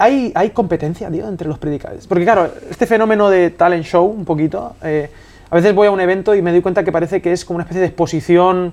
[0.00, 2.06] hay, hay competencia, tío, entre los predicadores.
[2.06, 5.10] Porque claro, este fenómeno de talent show, un poquito, eh,
[5.50, 7.56] a veces voy a un evento y me doy cuenta que parece que es como
[7.56, 8.72] una especie de exposición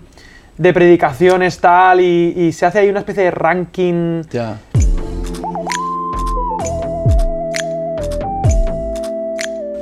[0.57, 4.23] de predicaciones tal y, y se hace ahí una especie de ranking.
[4.31, 4.57] Ya.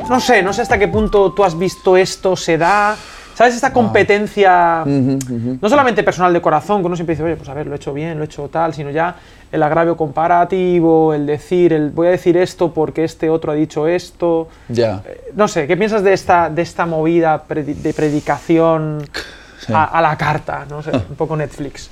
[0.10, 2.96] No sé, no sé hasta qué punto tú has visto esto se da.
[3.34, 3.54] ¿Sabes?
[3.56, 5.58] Esta competencia, Ujú, ujú.
[5.62, 7.76] no solamente personal de corazón, que uno siempre dice, oye, pues a ver, lo he
[7.76, 9.14] hecho bien, lo he hecho tal, sino ya
[9.56, 13.88] el agravio comparativo, el decir, el voy a decir esto porque este otro ha dicho
[13.88, 14.48] esto.
[14.70, 15.02] Ya.
[15.06, 19.08] Eh, No sé, ¿qué piensas de esta, de esta movida de predicación
[19.60, 19.74] Sí.
[19.74, 20.66] a, a la carta?
[20.70, 21.90] No sé, un poco Netflix.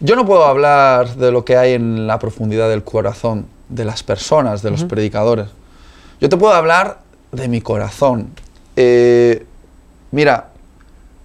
[0.00, 4.02] Yo no puedo hablar de lo que hay en la profundidad del corazón de las
[4.02, 5.46] personas, de los predicadores.
[6.20, 6.98] Yo te puedo hablar
[7.32, 8.28] de mi corazón.
[8.76, 9.44] Eh,
[10.12, 10.48] mira,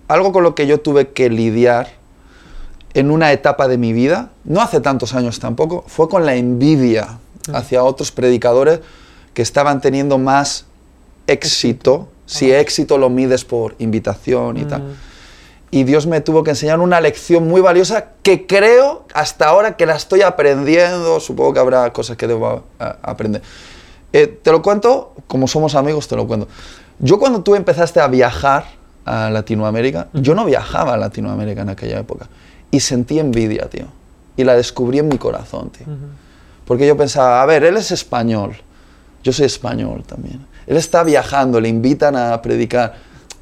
[0.07, 1.89] algo con lo que yo tuve que lidiar
[2.93, 7.19] en una etapa de mi vida, no hace tantos años tampoco, fue con la envidia
[7.53, 8.79] hacia otros predicadores
[9.33, 10.65] que estaban teniendo más
[11.27, 14.83] éxito, si éxito lo mides por invitación y tal.
[15.69, 19.85] Y Dios me tuvo que enseñar una lección muy valiosa que creo hasta ahora que
[19.85, 23.41] la estoy aprendiendo, supongo que habrá cosas que debo a- aprender.
[24.13, 26.47] Eh, te lo cuento, como somos amigos, te lo cuento.
[26.99, 28.65] Yo cuando tú empezaste a viajar
[29.05, 32.27] a Latinoamérica, yo no viajaba a Latinoamérica en aquella época.
[32.71, 33.85] Y sentí envidia, tío.
[34.35, 35.87] Y la descubrí en mi corazón, tío.
[36.65, 38.55] Porque yo pensaba, a ver, él es español.
[39.23, 40.45] Yo soy español también.
[40.67, 42.95] Él está viajando, le invitan a predicar.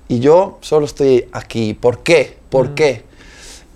[0.08, 1.73] Y yo solo estoy aquí.
[1.73, 2.38] ¿Por qué?
[2.50, 3.03] ¿Por qué?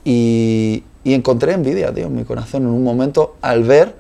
[0.06, 3.96] Y, y encontré envidia, tío, en mi corazón en un momento al ver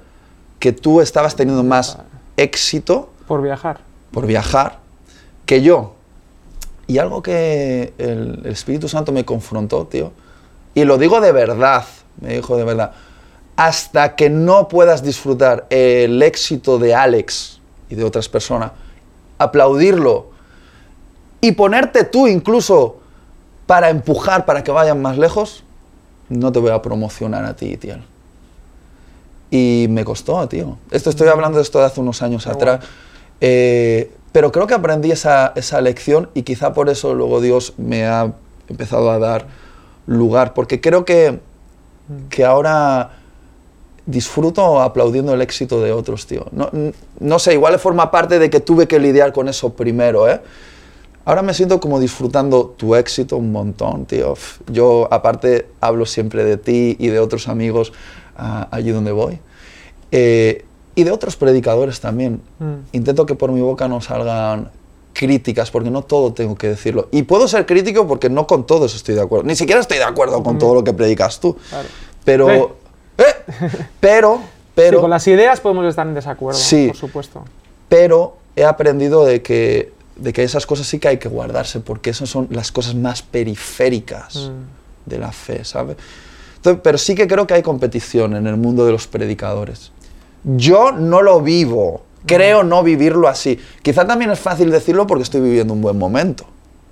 [0.59, 1.97] que tú estabas teniendo más
[2.37, 3.79] éxito Por viajar.
[4.11, 4.79] por viajar
[5.45, 5.95] que yo.
[6.87, 10.11] Y algo que el, el Espíritu Santo me confrontó, tío,
[10.79, 11.83] y lo digo de verdad,
[12.21, 12.93] me dijo de verdad,
[13.57, 18.71] hasta que no puedas disfrutar el éxito de Alex y de otras personas,
[19.37, 20.27] aplaudirlo
[21.41, 22.99] y ponerte tú incluso
[23.65, 25.65] para empujar para que vayan más lejos,
[26.29, 27.97] no te voy a promocionar a ti, tío.
[29.51, 30.77] Y me costó, tío.
[30.91, 32.85] Esto estoy hablando de esto de hace unos años Qué atrás.
[33.41, 38.05] Eh, pero creo que aprendí esa, esa lección y quizá por eso luego Dios me
[38.05, 38.31] ha
[38.69, 39.47] empezado a dar
[40.09, 40.53] lugar.
[40.53, 41.39] Porque creo que,
[42.29, 43.11] que ahora
[44.05, 46.47] disfruto aplaudiendo el éxito de otros, tío.
[46.51, 46.69] No,
[47.19, 50.41] no sé, igual forma parte de que tuve que lidiar con eso primero, ¿eh?
[51.25, 54.33] Ahora me siento como disfrutando tu éxito un montón, tío.
[54.71, 57.93] Yo, aparte, hablo siempre de ti y de otros amigos
[58.35, 59.37] ah, allí donde voy.
[60.11, 60.65] Eh,
[60.95, 62.41] y de otros predicadores también.
[62.57, 62.73] Mm.
[62.93, 64.71] Intento que por mi boca no salgan
[65.19, 67.09] críticas, porque no todo tengo que decirlo.
[67.11, 69.45] Y puedo ser crítico porque no con todos estoy de acuerdo.
[69.45, 71.57] Ni siquiera estoy de acuerdo con todo lo que predicas tú.
[71.69, 71.87] Claro.
[72.23, 72.47] Pero,
[73.17, 73.23] Sí.
[73.25, 73.83] ¡Eh!
[73.99, 74.39] pero,
[74.75, 76.87] pero, Sí, con las ideas podemos estar en desacuerdo, Sí.
[76.87, 77.43] por supuesto.
[77.89, 82.11] pero he aprendido de que, de que esas cosas sí que hay que guardarse, porque
[82.11, 85.09] esas son las cosas más periféricas Mm.
[85.09, 85.97] de la fe, ¿sabes?
[86.55, 89.91] Entonces, pero sí que creo que hay competición en el mundo de los predicadores.
[90.45, 93.59] Yo no lo vivo, creo no vivirlo así.
[93.81, 96.45] Quizá también es fácil decirlo porque estoy viviendo un buen momento.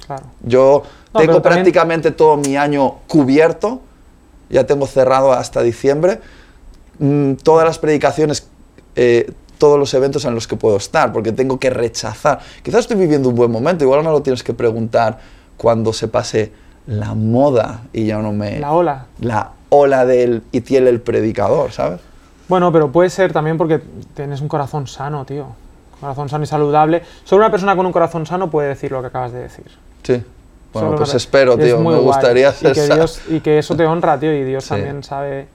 [0.05, 0.23] Claro.
[0.43, 0.83] Yo
[1.13, 3.81] No, tengo pero también- prácticamente todo mi año cubierto,
[4.49, 6.19] ya tengo cerrado hasta diciembre,
[6.99, 8.47] mm, todas las predicaciones,
[8.95, 12.39] eh, todos los eventos en los que puedo estar, porque tengo que rechazar.
[12.63, 15.17] Quizás estoy viviendo un buen momento, igual no lo tienes que preguntar
[15.57, 16.51] cuando se pase
[16.85, 18.59] la moda y ya no me...
[18.59, 19.07] La ola.
[19.19, 21.99] la ola del Itiel el predicador, ¿sabes?
[22.47, 23.81] Bueno, pero puede ser también porque
[24.15, 25.47] tienes un corazón sano, tío.
[25.99, 27.01] Corazón sano y saludable.
[27.23, 29.65] Solo una persona con un corazón sano puede decir lo que acabas de decir.
[30.03, 30.23] Sí.
[30.73, 33.57] Bueno, Solo pues una- espero, es tío, me gustaría y ser que, Dios, y que
[33.57, 34.69] eso te honra, tío, y Dios Sí.
[34.69, 35.47] también sabe,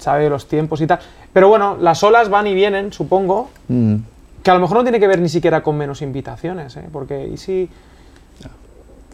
[0.00, 0.98] sabe los tiempos y tal.
[1.32, 3.96] Pero bueno, las olas van y vienen, supongo, Mm.
[4.42, 6.88] que a lo mejor no tiene que ver ni siquiera con menos invitaciones, ¿eh?
[6.92, 7.68] Porque, ¿y si...?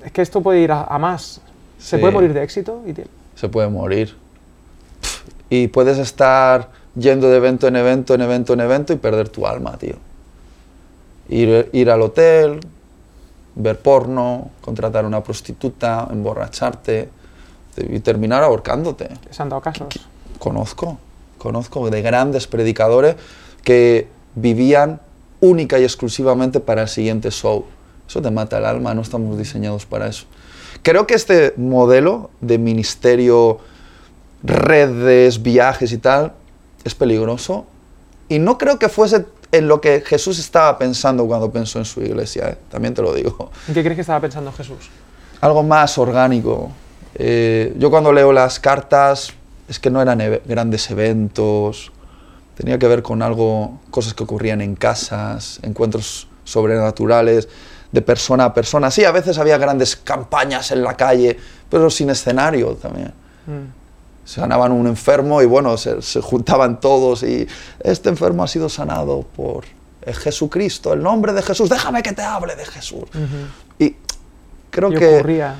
[0.05, 1.41] Es que esto puede ir a, a más.
[1.79, 2.01] ¿Se Sí.
[2.01, 2.83] puede morir de éxito?
[2.87, 2.95] Y
[3.39, 4.17] se puede morir.
[5.51, 9.47] Y puedes estar yendo de evento en evento, en evento, en evento y perder tu
[9.47, 9.97] alma, tío.
[11.29, 12.61] Ir, ir al hotel,
[13.55, 17.09] ver porno, contratar a una prostituta, emborracharte
[17.77, 19.09] y terminar ahorcándote.
[19.31, 19.89] se han dado casos.
[20.39, 20.99] Conozco,
[21.39, 23.17] conozco de grandes predicadores
[23.63, 25.01] que vivían
[25.41, 27.65] única y exclusivamente para el siguiente show.
[28.09, 30.25] Eso te mata el alma, no estamos diseñados para eso.
[30.83, 33.59] Creo que este modelo de ministerio,
[34.43, 36.33] redes, viajes y tal,
[36.85, 37.67] es peligroso.
[38.29, 42.01] Y no creo que fuese en lo que Jesús estaba pensando cuando pensó en su
[42.01, 42.59] iglesia, ¿eh?
[42.71, 44.89] también te lo digo ¿En qué crees que estaba pensando Jesús?
[45.41, 46.71] algo más orgánico.
[47.15, 49.33] Eh, yo cuando leo las cartas
[49.69, 51.93] es que no eran grandes eventos,
[52.57, 57.49] tenía que ver con algo, cosas que ocurrían en casas, encuentros sobrenaturales,
[57.91, 58.91] de persona a persona.
[58.91, 61.37] Sí, a veces había grandes campañas en la calle,
[61.69, 63.13] pero sin escenario también.
[63.47, 63.53] Se
[64.37, 67.49] ganaban un enfermo y bueno, se, se juntaban todos y
[67.81, 69.65] este enfermo ha sido sanado por
[70.03, 73.05] eh, Jesucristo, el nombre de Jesús, déjame que te hable de Jesús.
[73.79, 73.97] Y
[74.71, 75.15] creo Y que...
[75.17, 75.57] ocurría.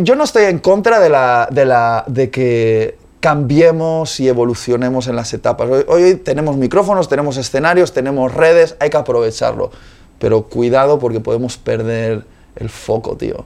[0.00, 5.16] Yo no estoy en contra de, la, de, la, de que cambiemos y evolucionemos en
[5.16, 5.68] las etapas.
[5.68, 9.70] Hoy, hoy tenemos micrófonos, tenemos escenarios, tenemos redes, hay que aprovecharlo.
[10.18, 12.24] Pero cuidado porque podemos perder
[12.56, 13.44] el foco, tío.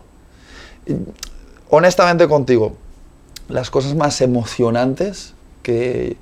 [1.69, 2.77] Honestamente contigo,
[3.49, 6.17] las cosas más emocionantes que,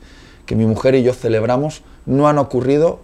[0.47, 3.01] que mi mujer y yo celebramos no han ocurrido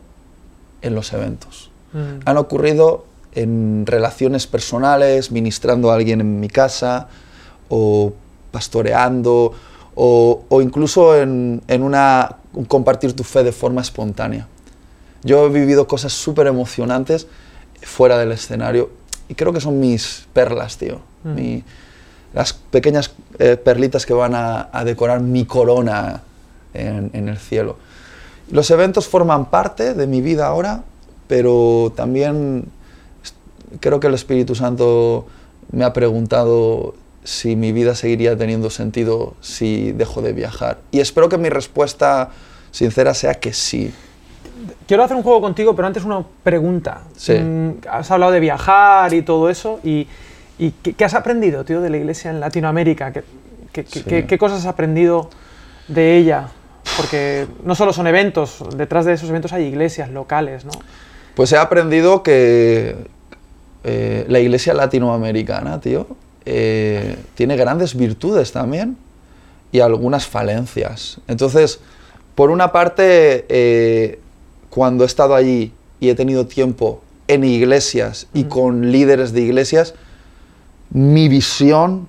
[0.83, 1.71] en los eventos.
[1.93, 2.21] Mm.
[2.25, 7.09] Han ocurrido en relaciones personales, ministrando a alguien en mi casa,
[7.69, 8.13] o
[8.51, 9.53] pastoreando,
[9.95, 14.47] o, o incluso en, en una, un compartir tu fe de forma espontánea.
[15.23, 17.27] Yo he vivido cosas súper emocionantes
[17.83, 18.91] fuera del escenario
[19.29, 21.01] y creo que son mis perlas, tío.
[21.25, 21.35] Mm.
[21.35, 21.65] Mi-
[22.33, 26.23] las pequeñas eh, perlitas que van a, a decorar mi corona
[26.75, 27.77] en, en el cielo.
[28.51, 30.83] Los eventos forman parte de mi vida ahora,
[31.27, 32.67] pero también
[33.81, 35.27] creo que el Espíritu Santo
[35.71, 40.79] me ha preguntado si mi vida seguiría teniendo sentido si dejo de viajar.
[40.91, 42.31] Y espero que mi respuesta
[42.71, 43.93] sincera sea que sí.
[44.87, 47.03] Quiero hacer un juego contigo, pero antes una pregunta.
[47.17, 47.35] Sí.
[47.35, 50.07] Mm, has hablado de viajar y todo eso, y,
[50.61, 53.13] y ¿qué, qué has aprendido, tío, de la iglesia en Latinoamérica?
[53.13, 53.25] ¿Qué,
[53.73, 54.05] qué- qué- Sí.
[54.07, 55.31] qué- qué cosas has aprendido
[55.89, 56.49] de ella?
[56.97, 60.73] Porque no solo son eventos, detrás de esos eventos hay iglesias locales, ¿no?
[61.35, 62.97] Pues he aprendido que
[63.85, 66.07] eh, la iglesia latinoamericana, tío,
[66.45, 68.97] eh, tiene grandes virtudes también
[69.73, 71.19] y algunas falencias.
[71.29, 71.81] Entonces,
[72.35, 74.19] por una parte, eh,
[74.69, 79.95] cuando he estado allí y he tenido tiempo en iglesias y con líderes de iglesias,
[80.91, 82.09] mi visión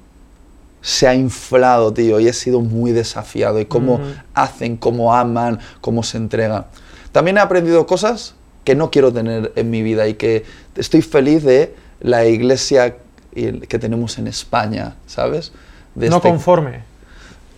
[0.82, 3.60] se ha inflado, tío, y he sido muy desafiado.
[3.60, 4.00] Y cómo
[4.34, 6.66] hacen, cómo aman, cómo se entregan.
[7.12, 8.34] También he aprendido cosas
[8.64, 10.46] que no quiero tener en mi vida y que
[10.76, 12.96] estoy feliz de la iglesia
[13.34, 15.52] que tenemos en España, ¿sabes?
[15.96, 16.84] De no este- conforme.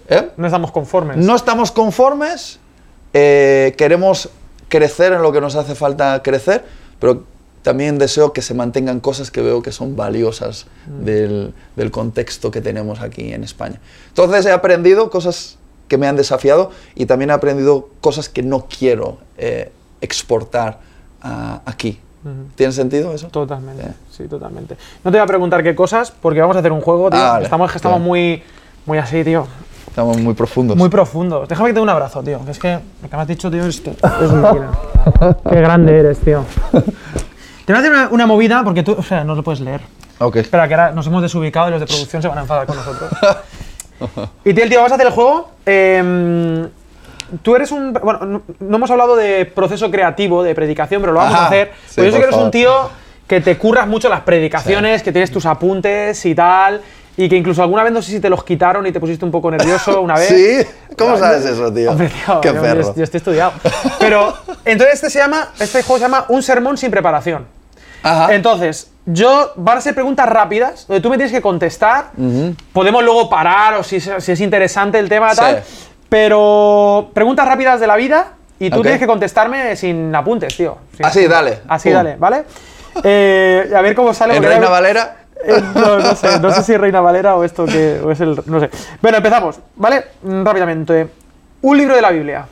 [0.09, 0.29] ¿Eh?
[0.37, 1.17] No estamos conformes.
[1.17, 2.59] No estamos conformes,
[3.13, 4.29] eh, queremos
[4.67, 6.65] crecer en lo que nos hace falta crecer,
[6.99, 7.23] pero
[7.63, 12.61] también deseo que se mantengan cosas que veo que son valiosas del, del contexto que
[12.61, 13.79] tenemos aquí en España.
[14.09, 15.57] Entonces he aprendido cosas
[15.87, 19.71] que me han desafiado y también he aprendido cosas que no quiero eh,
[20.01, 20.79] exportar
[21.21, 21.99] a- aquí.
[22.55, 23.27] ¿Tiene sentido eso?
[23.27, 23.93] Totalmente, Eh.
[24.09, 24.77] sí, totalmente.
[25.03, 27.19] No te voy a preguntar qué cosas, porque vamos a hacer un juego, tío.
[27.19, 28.07] Ah, vale, estamos que estamos claro.
[28.07, 28.41] muy,
[28.85, 29.45] muy así, tío.
[29.89, 30.77] Estamos muy profundos.
[30.77, 31.49] Muy profundos.
[31.49, 32.43] Déjame que te dé un abrazo, tío.
[32.45, 34.71] Que es que lo que me has dicho, tío, es, es mentira.
[35.49, 36.45] Qué grande eres, tío.
[37.65, 39.81] Te voy a hacer una, una movida porque tú, o sea, no lo puedes leer.
[40.19, 40.35] ok.
[40.37, 42.75] Espera, que ahora nos hemos desubicado y los de producción se van a enfadar con
[42.77, 43.09] nosotros.
[44.43, 45.51] Y tío, tío, vamos a hacer el juego.
[45.65, 46.67] Em,
[47.41, 47.93] tú eres un.
[47.93, 51.47] Bueno, no, no hemos hablado de proceso creativo, de predicación, pero lo vamos a Ajá.
[51.47, 51.71] hacer.
[51.87, 52.45] Sí, Pues yo sé que eres favor.
[52.47, 52.89] un tío
[53.27, 56.81] que te curras mucho las predicaciones, que tienes tus apuntes y tal.
[57.15, 59.29] Y que incluso alguna vez no sé si te los quitaron y te pusiste un
[59.31, 60.27] poco nervioso una vez.
[60.29, 60.95] ¿Sí?
[60.97, 61.91] ¿Cómo sabes eso, tío?
[61.91, 62.81] Hombre, tío, Qué yo, perro.
[62.81, 63.53] yo- yo estoy estudiado.
[63.99, 64.33] Pero,
[64.65, 67.45] entonces este se llama, este juego se llama Un sermón sin preparación.
[68.01, 68.33] Ajá.
[68.33, 72.11] Entonces, yo, van a ser preguntas rápidas, donde tú me tienes que contestar.
[72.73, 75.37] Podemos luego parar o si, es- si es interesante el tema, Sí.
[75.39, 75.63] tal.
[76.09, 78.81] Pero, preguntas rápidas de la vida y tú Ok.
[78.83, 80.77] tienes que contestarme sin apuntes, tío.
[80.95, 81.29] Sin Así, apuntes.
[81.29, 81.59] dale.
[81.67, 81.95] Así, Pum.
[81.95, 82.43] dale, ¿vale?
[83.03, 84.35] Eh, a ver cómo sale.
[84.37, 85.15] ¿En Reina Valera?
[85.75, 88.39] No, no sé, no sé si Reina Valera o esto que o es el.
[88.45, 88.69] No sé.
[89.01, 90.03] Bueno, empezamos, ¿vale?
[90.23, 91.07] Mm, Rápidamente.
[91.61, 92.45] Un libro de la Biblia.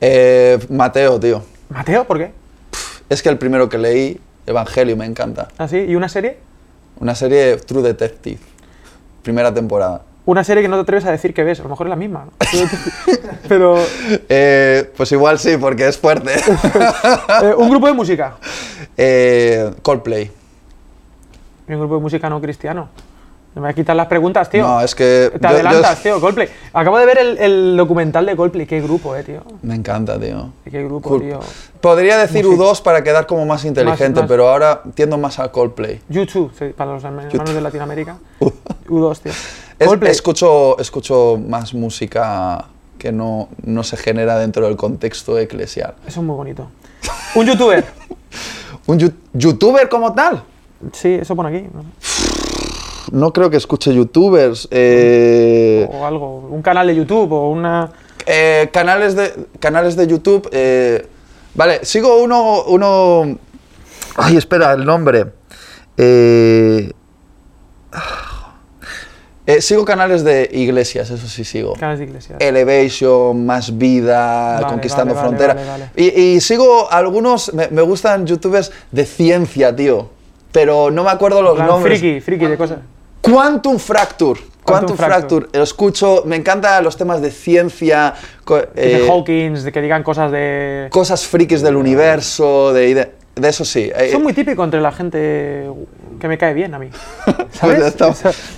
[0.00, 1.42] Eh, Mateo, tío.
[1.68, 2.32] Mateo, ¿por qué?
[3.08, 5.48] Es que el primero que leí, Evangelio, me encanta.
[5.58, 5.78] ¿Así?
[5.78, 6.38] ¿Y una serie?
[7.00, 8.38] Una serie True Detective.
[9.22, 10.02] Primera temporada.
[10.24, 11.96] Una serie que no te atreves a decir que ves, a lo mejor es la
[11.96, 12.32] misma, ¿no?
[13.48, 13.76] Pero.
[14.28, 16.32] Eh, pues igual sí, porque es fuerte.
[17.42, 18.36] eh, un grupo de música.
[18.96, 20.30] Eh, Coldplay.
[21.74, 22.88] Un grupo de música no cristiano.
[23.54, 24.66] Me voy a quitar las preguntas, tío.
[24.66, 25.30] No, es que.
[25.34, 26.48] Te yo- adelantas, yo- tío, Coldplay.
[26.72, 28.66] Acabo de ver el, el documental de Coldplay.
[28.66, 29.42] Qué grupo, eh, tío.
[29.60, 30.50] Me encanta, tío.
[30.70, 31.20] Qué grupo, Cool.
[31.22, 31.40] tío.
[31.82, 32.62] Podría decir Música.
[32.64, 34.28] U2 para quedar como más inteligente, más.
[34.28, 36.00] pero ahora tiendo más a Coldplay.
[36.08, 37.52] YouTube, sí, para los hermanos YouTube.
[37.54, 38.16] de Latinoamérica.
[38.88, 39.32] U2, tío.
[39.78, 40.12] Es- Coldplay.
[40.12, 42.64] escucho, escucho más música
[42.96, 45.94] que no, no se genera dentro del contexto eclesial.
[46.06, 46.68] Eso es muy bonito.
[47.34, 47.84] Un youtuber.
[48.86, 50.42] ¿Un youtuber como tal?
[50.92, 51.68] Sí, eso pone aquí.
[53.12, 53.32] ¿no?
[53.32, 54.66] Creo que escuche youtubers.
[54.70, 56.38] eh, O algo.
[56.50, 57.90] Un canal de YouTube o una.
[58.26, 60.48] Eh, canales, de, canales de YouTube.
[60.52, 61.06] eh,
[61.54, 63.38] vale, sigo uno, uno...
[64.16, 65.26] Ay, espera, el nombre.
[65.96, 66.90] Eh,
[69.44, 71.72] eh, sigo canales de iglesias, eso sí sigo.
[71.74, 72.36] Canales de iglesia.
[72.38, 75.54] Elevation, Más Vida, Vale, Conquistando vale, Frontera.
[75.54, 75.90] vale, vale.
[75.96, 80.10] Y, y sigo algunos, me, me gustan youtubers de ciencia, tío.
[80.52, 81.98] Pero no me acuerdo los nombres.
[81.98, 82.78] friki, friki de cosas.
[83.20, 84.40] Quantum Fracture.
[84.64, 85.28] Quantum, Quantum Fracture.
[85.28, 85.58] Fracture.
[85.58, 88.14] Lo escucho, me encantan los temas de ciencia,
[88.46, 90.88] de eh, Hawkings, de que digan cosas de...
[90.90, 93.90] cosas frikis del universo, de, de, de eso sí.
[93.94, 95.68] Eh, Son muy típicos entre la gente
[96.20, 96.90] que me cae bien a mí.
[97.60, 97.94] Pues.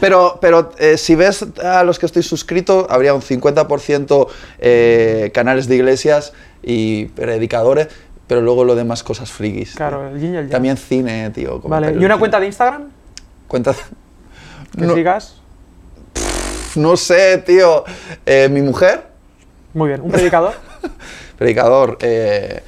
[0.00, 4.28] Pero, pero eh, si ves a los que estoy suscrito, habría un 50%
[4.60, 6.32] eh, canales de iglesias
[6.62, 7.88] y predicadores,
[8.26, 9.74] pero luego lo demás cosas frikis.
[9.74, 10.50] Claro, el yin y el yang.
[10.50, 11.60] También cine, tío.
[11.60, 12.90] Vale, ¿y una cuenta de Instagram?
[13.48, 13.74] Cuenta-
[14.76, 15.36] Que No, sigas.
[16.76, 17.84] no sé, tío.
[18.26, 19.06] Eh, mi mujer,
[19.74, 20.00] Muy bien.
[20.00, 20.54] ¿Un predicador?
[21.38, 21.98] predicador.
[22.00, 22.62] eh,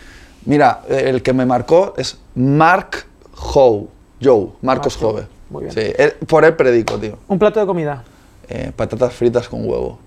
[0.45, 3.05] mira, el que me marcó es Mark
[3.37, 3.89] Howe.
[4.23, 5.27] Joe, Marcos Mark Howe.
[5.51, 5.75] Muy bien.
[5.75, 7.19] Sí, él- por él predico, tío.
[7.29, 8.03] ¿Un plato de comida?
[8.49, 9.99] Eh, patatas fritas con huevo.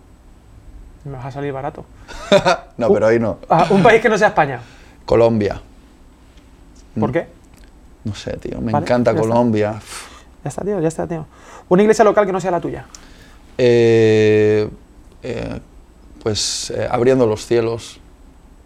[1.06, 1.86] Me vas a salir barato.
[2.78, 3.38] no, pero hoy no.
[3.50, 4.60] Ah, un país que no sea España.
[5.10, 5.60] Colombia.
[7.00, 7.26] ¿Por qué?
[8.04, 8.62] No sé, tío.
[8.62, 9.20] Me Vale, encanta ya.
[9.20, 9.80] Colombia.
[10.44, 11.26] Ya está, tío, ya está, tío.
[11.68, 12.86] Una iglesia local que no sea la tuya.
[13.58, 14.70] Eh,
[15.24, 15.60] eh,
[16.22, 18.00] pues eh, Abriendo los cielos.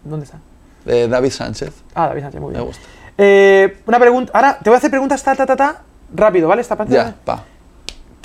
[0.04, 0.38] ¿Dónde está?
[0.84, 1.72] De David Sánchez.
[1.94, 2.66] Ah, David Sánchez, muy Me bien.
[2.66, 2.82] gusta.
[3.16, 4.30] Eh, una pregunta.
[4.34, 5.82] Ahora te voy a hacer preguntas ta, ta, ta, ta,
[6.14, 6.60] rápido, ¿vale?
[6.60, 6.92] Esta parte.
[6.92, 7.42] Ya, pa.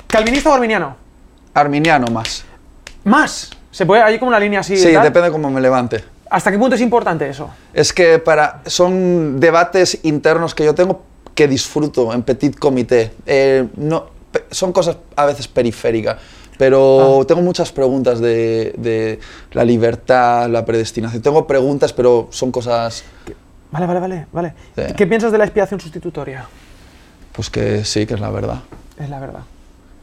[0.08, 0.94] ¿Calvinista o arminiano?
[1.54, 2.44] Arminiano más.
[3.02, 3.48] Más.
[3.70, 4.74] Se puede, hay como una línea así.
[4.74, 5.04] de Sí, tal.
[5.04, 6.04] depende cómo me levante.
[6.30, 7.50] ¿Hasta qué punto es importante eso?
[7.74, 11.02] Es que para, son debates internos que yo tengo
[11.34, 13.12] que disfruto en petit comité.
[13.26, 14.06] Eh, no,
[14.50, 16.16] son cosas a veces periféricas,
[16.56, 17.24] pero Ah.
[17.26, 19.18] tengo muchas preguntas de, de
[19.52, 21.20] la libertad, la predestinación.
[21.20, 23.02] Tengo preguntas, pero son cosas
[23.72, 24.54] Vale, vale, vale, vale.
[24.76, 24.94] Sí.
[24.96, 26.46] ¿Qué piensas de la expiación sustitutoria?
[27.32, 28.60] pues que sí, que es la verdad.
[28.98, 29.40] Es la verdad.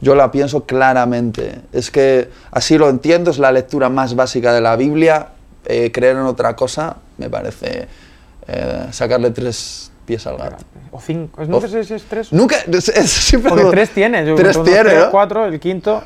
[0.00, 1.60] Yo la pienso claramente.
[1.72, 5.28] Es que así lo entiendo, es la lectura más básica de la Biblia.
[5.64, 7.88] Eh, creer en otra cosa me parece
[8.46, 10.64] eh, sacarle tres pies al gato.
[10.90, 11.44] O cinco.
[11.44, 12.32] ¿No O- sé si es tres?
[12.32, 14.24] Nunca, es, es siempre Porque lo- tres tiene.
[14.26, 15.10] yo Tres tiene, tres, ¿no?
[15.10, 16.02] cuatro, el quinto.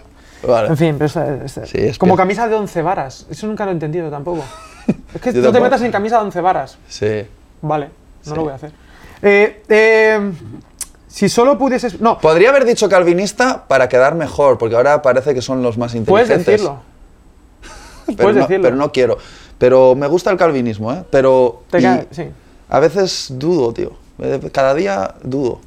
[0.46, 0.68] Vale.
[0.68, 1.06] En fin, pero
[1.44, 3.26] es, es- Sí, es como camisa de once varas.
[3.30, 4.44] Eso nunca lo he entendido tampoco.
[5.14, 6.78] Es que no te metas en camisa de once varas.
[6.88, 7.24] Sí.
[7.60, 7.86] Vale,
[8.24, 8.34] no Sí.
[8.34, 8.72] lo voy a hacer.
[9.22, 10.32] Eh, eh,
[11.06, 12.00] si solo pudieses.
[12.00, 15.92] No, Podría haber dicho calvinista para quedar mejor, porque ahora parece que son los más
[15.92, 16.46] puedes inteligentes.
[16.46, 16.80] decirlo.
[18.06, 18.62] Pero, puedes no, decirlo.
[18.64, 19.18] pero no quiero.
[19.62, 21.04] Pero me gusta el calvinismo, ¿eh?
[21.08, 22.24] Pero Te cae- sí.
[22.68, 23.92] a veces dudo, tío.
[24.18, 25.60] Eh, Cada día dudo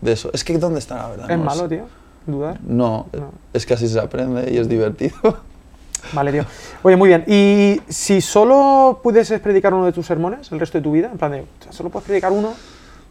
[0.00, 0.30] de eso.
[0.32, 1.30] Es que ¿dónde está la verdad?
[1.30, 1.68] Es No malo, sé.
[1.68, 1.84] tío.
[2.26, 2.58] Dudar.
[2.66, 3.30] No, No.
[3.52, 5.14] es que así se aprende y es divertido.
[6.12, 6.44] Vale, tío.
[6.82, 7.22] Oye, muy bien.
[7.28, 11.16] Y si solo pudieses predicar uno de tus sermones el resto de tu vida, en
[11.16, 12.52] plan de, solo puedes predicar uno,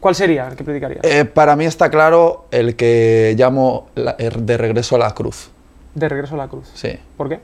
[0.01, 0.99] ¿cuál sería el que predicarías?
[1.05, 5.49] Eh, para mí está claro el que llamo la- er- de regreso a la cruz.
[5.93, 6.69] De regreso a la cruz.
[6.73, 6.89] Sí.
[7.15, 7.39] ¿Por qué?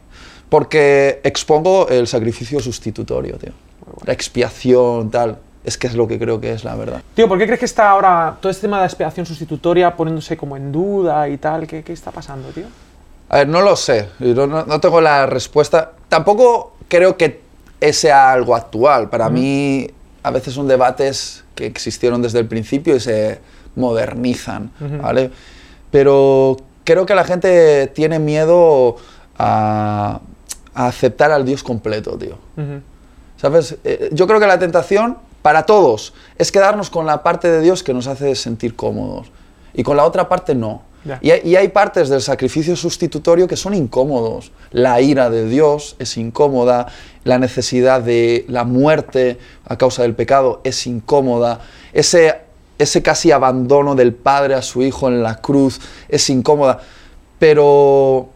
[0.51, 3.53] Porque expongo el sacrificio sustitutorio, tío.
[4.03, 5.37] La expiación, tal.
[5.63, 7.01] Es que es lo que creo que es la verdad.
[7.15, 10.35] Tío, ¿por qué crees que está ahora todo este tema de la expiación sustitutoria poniéndose
[10.35, 11.65] como en duda y tal?
[11.67, 12.65] ¿Qué, qué está pasando, tío?
[13.29, 14.09] A ver, no lo sé.
[14.19, 15.93] No, no tengo la respuesta.
[16.09, 17.39] Tampoco creo que
[17.93, 19.09] sea algo actual.
[19.09, 19.87] Para mí,
[20.21, 23.39] a veces son debates que existieron desde el principio y se
[23.77, 24.69] modernizan.
[25.01, 25.31] ¿vale?
[25.91, 28.97] Pero creo que la gente tiene miedo
[29.39, 30.19] a,
[30.73, 32.37] a aceptar al Dios completo, tío.
[33.37, 33.77] ¿Sabes?
[33.83, 37.83] Eh, yo creo que la tentación para todos es quedarnos con la parte de Dios
[37.83, 39.31] que nos hace sentir cómodos
[39.73, 40.83] y con la otra parte no.
[41.21, 44.51] Y, hay, y hay partes del sacrificio sustitutorio que son incómodos.
[44.69, 46.87] La ira de Dios es incómoda,
[47.23, 51.61] la necesidad de la muerte a causa del pecado es incómoda,
[51.91, 52.35] ese,
[52.77, 56.79] ese casi abandono del Padre a su Hijo en la cruz es incómoda.
[57.39, 58.29] Pero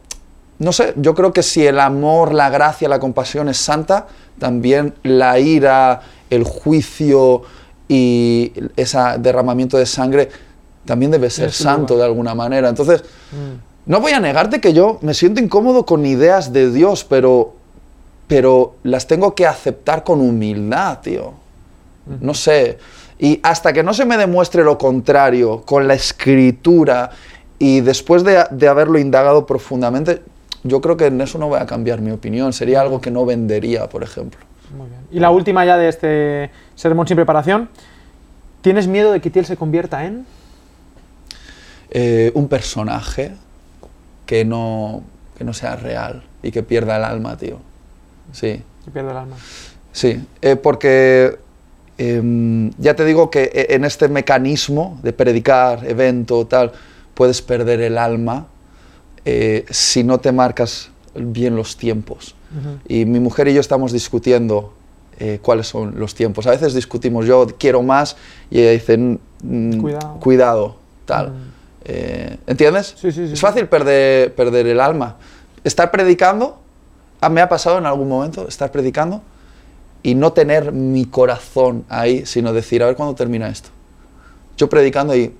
[0.60, 4.08] no sé, yo creo que si el amor, la gracia, la compasión es santa,
[4.40, 7.44] también la ira, el juicio
[7.88, 10.30] y ese derramamiento de sangre
[10.86, 12.70] también debe ser santo de alguna manera.
[12.70, 13.92] Entonces, Mm.
[13.92, 17.54] no voy a negarte que yo me siento incómodo con ideas de Dios, pero,
[18.28, 21.34] pero las tengo que aceptar con humildad, tío.
[22.22, 22.78] No sé.
[23.18, 27.10] Y hasta que no se me demuestre lo contrario con la escritura
[27.58, 30.22] y después de, de haberlo indagado profundamente,
[30.65, 32.51] yo creo que en eso no voy a cambiar mi opinión.
[32.51, 34.39] Sería algo que no vendería, por ejemplo.
[34.75, 35.00] Muy bien.
[35.12, 37.69] Y la última ya de este sermón sin preparación.
[38.62, 40.25] ¿Tienes miedo de que Tiel se convierta en?
[41.91, 43.31] Eh, un personaje
[44.25, 45.03] que no,
[45.38, 47.60] que no sea real y que pierda el alma, tío.
[48.31, 48.62] Sí.
[48.84, 49.36] Se pierde el alma.
[49.91, 51.38] Sí, eh, porque
[52.00, 56.72] em, ya te digo que e- en este mecanismo de predicar, evento, tal,
[57.13, 58.48] puedes perder el alma
[59.25, 62.36] eh, si no te marcas bien los tiempos.
[62.88, 64.74] Y mi mujer y yo estamos discutiendo
[65.20, 66.48] eh, cuáles son los tiempos.
[66.48, 68.15] A veces discutimos, yo quiero más,
[68.50, 70.20] y ella dice, "Mm, Cuidado.
[70.20, 71.34] cuidado, tal.
[71.84, 72.96] Eh, ¿Entiendes?
[72.98, 75.17] Sí, sí, sí, es fácil perder, perder el alma.
[75.63, 76.58] Estar predicando,
[77.22, 79.22] ah, me ha pasado en algún momento, estar predicando
[80.03, 83.70] y no tener mi corazón ahí, sino decir, a ver cuándo termina esto.
[84.58, 85.34] Yo predicando y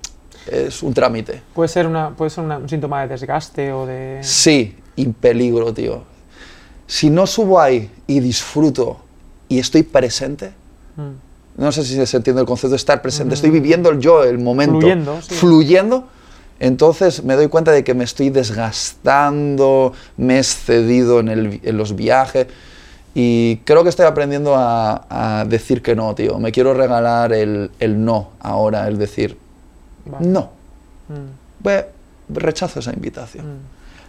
[0.50, 1.42] es un trámite.
[1.54, 4.18] Puede ser, una, puede ser una- un síntoma de desgaste o de...
[4.22, 6.02] Sí, y peligro, tío.
[6.86, 8.98] Si no subo ahí y disfruto
[9.48, 10.52] y estoy presente,
[10.96, 11.60] Mm.
[11.62, 14.38] no sé si se entiende el concepto de estar presente, estoy viviendo el yo, el
[14.38, 15.34] momento, Fluyendo, sí.
[15.34, 16.08] fluyendo,
[16.58, 21.60] entonces me doy cuenta de que me estoy desgastando, me he excedido en, el vi-
[21.64, 22.46] en los viajes
[23.14, 26.38] y creo que estoy aprendiendo a, a decir que no, tío.
[26.38, 29.36] Me quiero regalar el, el no ahora, el decir
[30.06, 30.26] Vale.
[30.26, 30.50] no.
[31.08, 31.84] Mm, Pues,
[32.28, 33.46] rechazo esa invitación.
[33.46, 33.58] mm.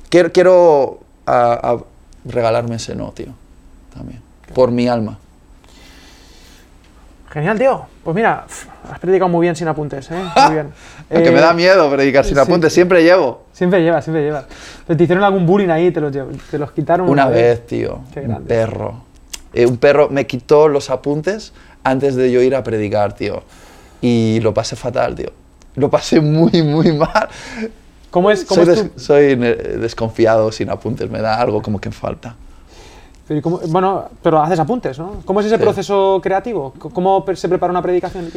[0.09, 1.77] Quiero, quiero a- a
[2.25, 3.27] regalarme ese no, tío.
[3.93, 4.21] También.
[4.53, 5.17] Por mi alma.
[7.29, 7.85] Genial, tío.
[8.03, 8.45] Pues mira,
[8.89, 10.15] has predicado muy bien sin apuntes, ¿eh?
[10.15, 10.71] Muy bien.
[11.09, 12.39] que me Eh, da miedo predicar sin sí.
[12.41, 13.43] apuntes, siempre llevo.
[13.51, 14.45] Siempre llevas, siempre llevas.
[14.85, 16.11] Pero te hicieron algún bullying ahí, te los,
[16.49, 17.99] te los quitaron Una vez, tío.
[18.13, 18.47] Qué un grande.
[18.47, 19.03] perro.
[19.53, 21.51] Eh, un perro me quitó los apuntes
[21.83, 23.43] antes de yo ir a predicar, tío.
[24.01, 25.31] Y lo pasé fatal, tío.
[25.77, 27.29] Lo pasé muy, muy mal.
[28.11, 31.91] ¿Cómo es, cómo Soy, es des- soy desconfiado sin apuntes, me da algo como que
[31.91, 32.35] falta.
[33.27, 35.21] pero cómo- bueno, pero haces apuntes, ¿no?
[35.25, 35.61] ¿Cómo es ese Sí.
[35.61, 36.73] proceso creativo?
[36.79, 38.29] ¿Cómo se prepara una predicación?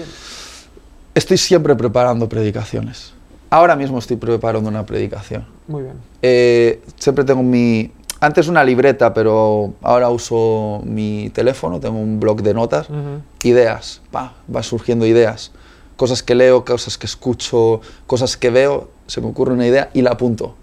[1.14, 3.12] Estoy siempre preparando predicaciones.
[3.50, 5.44] Ahora mismo estoy preparando una predicación.
[5.66, 5.94] Muy bien.
[6.22, 7.90] Eh, siempre tengo mi...
[8.22, 12.90] Antes una libreta, pero ahora uso mi teléfono, tengo un blog de notas.
[12.90, 13.22] Ujú.
[13.44, 15.52] Ideas, pa, va surgiendo ideas.
[16.00, 20.00] Cosas que leo, cosas que escucho, cosas que veo, se me ocurre una idea y
[20.00, 20.54] la apunto.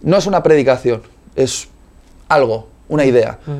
[0.00, 1.02] No es una predicación,
[1.36, 1.68] es
[2.30, 3.40] algo, una idea.
[3.46, 3.56] Ujú.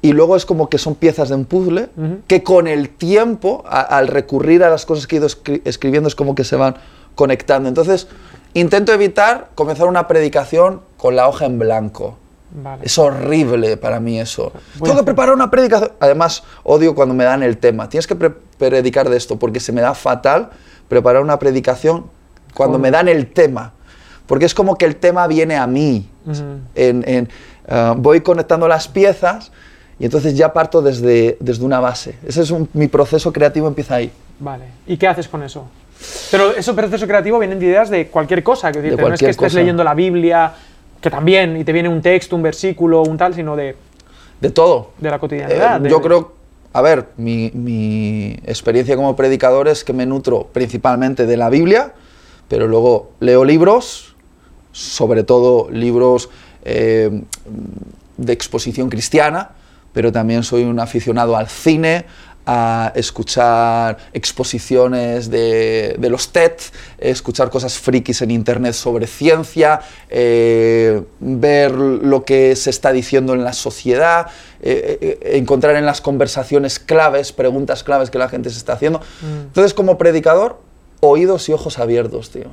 [0.00, 2.20] Y luego es como que son piezas de un puzzle Ujú.
[2.26, 6.08] que con el tiempo, a- al recurrir a las cosas que he ido escri- escribiendo,
[6.08, 6.76] es como que se van
[7.14, 7.68] conectando.
[7.68, 8.06] Entonces,
[8.54, 12.16] intento evitar comenzar una predicación con la hoja en blanco.
[12.58, 12.82] Vale.
[12.86, 14.50] Es horrible para mí eso.
[14.78, 15.92] Voy Tengo que preparar una predicación.
[16.00, 17.86] Además, odio cuando me dan el tema.
[17.88, 20.48] Tienes que pre- predicar de esto porque se me da fatal
[20.88, 22.06] preparar una predicación
[22.54, 23.72] cuando me dan el tema.
[24.26, 26.08] Porque es como que el tema viene a mí.
[26.24, 26.42] Ujú.
[26.74, 27.28] En- en,
[27.68, 29.52] ah, voy conectando las piezas
[29.98, 32.16] y entonces ya parto desde, desde una base.
[32.26, 34.10] Ese es un- mi proceso creativo, empieza ahí.
[34.40, 34.64] Vale.
[34.86, 35.66] ¿Y qué haces con eso?
[36.30, 38.72] Pero ese proceso creativo vienen de ideas de cualquier cosa.
[38.72, 39.58] Que decirte, no es que estés cosa.
[39.58, 40.52] leyendo la Biblia,
[41.06, 43.76] que también, y te viene un texto, un versículo, un tal, sino de,
[44.40, 44.90] De todo.
[44.98, 45.76] de la cotidianidad.
[45.76, 46.32] Eh, de- yo creo,
[46.72, 51.92] a ver, mi, mi experiencia como predicador es que me nutro principalmente de la Biblia,
[52.48, 54.16] pero luego leo libros,
[54.72, 56.28] sobre todo libros
[56.64, 57.22] eh,
[58.16, 59.50] de exposición cristiana,
[59.92, 62.04] pero también soy un aficionado al cine,
[62.46, 66.52] a escuchar exposiciones de, de los TED,
[66.98, 73.42] escuchar cosas frikis en internet sobre ciencia, eh, ver lo que se está diciendo en
[73.42, 74.28] la sociedad,
[74.62, 79.00] eh, eh, encontrar en las conversaciones claves, preguntas claves que la gente se está haciendo.
[79.22, 80.60] Entonces, como predicador,
[81.00, 82.46] oídos y ojos abiertos, tío.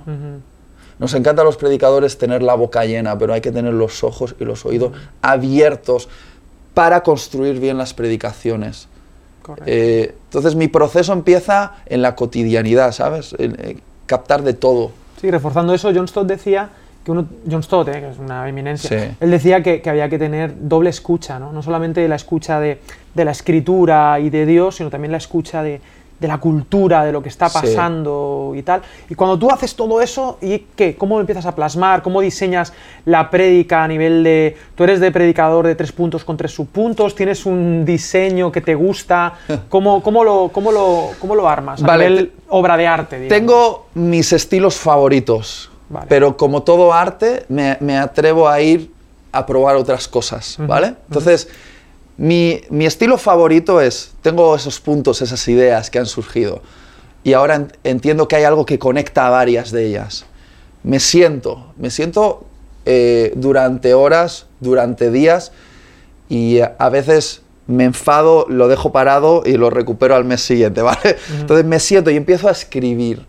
[1.00, 4.36] Nos encanta a los predicadores tener la boca llena, pero hay que tener los ojos
[4.40, 6.08] y los oídos abiertos
[6.74, 8.88] para construir bien las predicaciones.
[9.66, 13.36] Eh, entonces mi proceso empieza en la cotidianidad, ¿sabes?
[13.38, 14.92] En, eh, captar de todo.
[15.20, 16.70] Sí, reforzando eso, John Stott decía
[17.04, 19.16] que uno, John Stott, eh, que es una eminencia, Sí.
[19.20, 21.52] él decía que, que había que tener doble escucha, ¿no?
[21.52, 22.80] No solamente la escucha de,
[23.14, 25.82] de la escritura y de Dios, sino también la escucha de,
[26.24, 27.60] de la cultura, de lo que está Sí.
[27.62, 28.82] pasando y tal.
[29.10, 30.96] Y cuando tú haces todo eso, ¿y qué?
[30.96, 32.02] ¿Cómo empiezas a plasmar?
[32.02, 32.72] ¿Cómo diseñas
[33.06, 34.56] la prédica a nivel de...
[34.76, 38.74] Tú eres de predicador de tres puntos con tres subpuntos, tienes un diseño que te
[38.74, 39.34] gusta,
[39.70, 41.84] ¿cómo, cómo, lo, cómo, lo, cómo lo armas?
[41.84, 43.38] A Vale, nivel obra de arte, digamos.
[43.38, 46.06] Tengo mis estilos favoritos, Vale.
[46.08, 48.90] pero como todo arte, me, me atrevo a ir
[49.34, 50.96] a probar otras cosas, ¿vale?
[51.10, 51.50] Entonces,
[52.17, 56.62] mi, mi estilo favorito es, tengo esos puntos, esas ideas que han surgido,
[57.23, 60.26] y ahora en- entiendo que hay algo que conecta a varias de ellas.
[60.84, 62.45] Me siento, me siento
[62.86, 65.52] eh, durante horas, durante días,
[66.30, 71.15] y a veces me enfado, lo dejo parado y lo recupero al mes siguiente, ¿vale?
[71.39, 73.26] Entonces me siento y empiezo a escribir.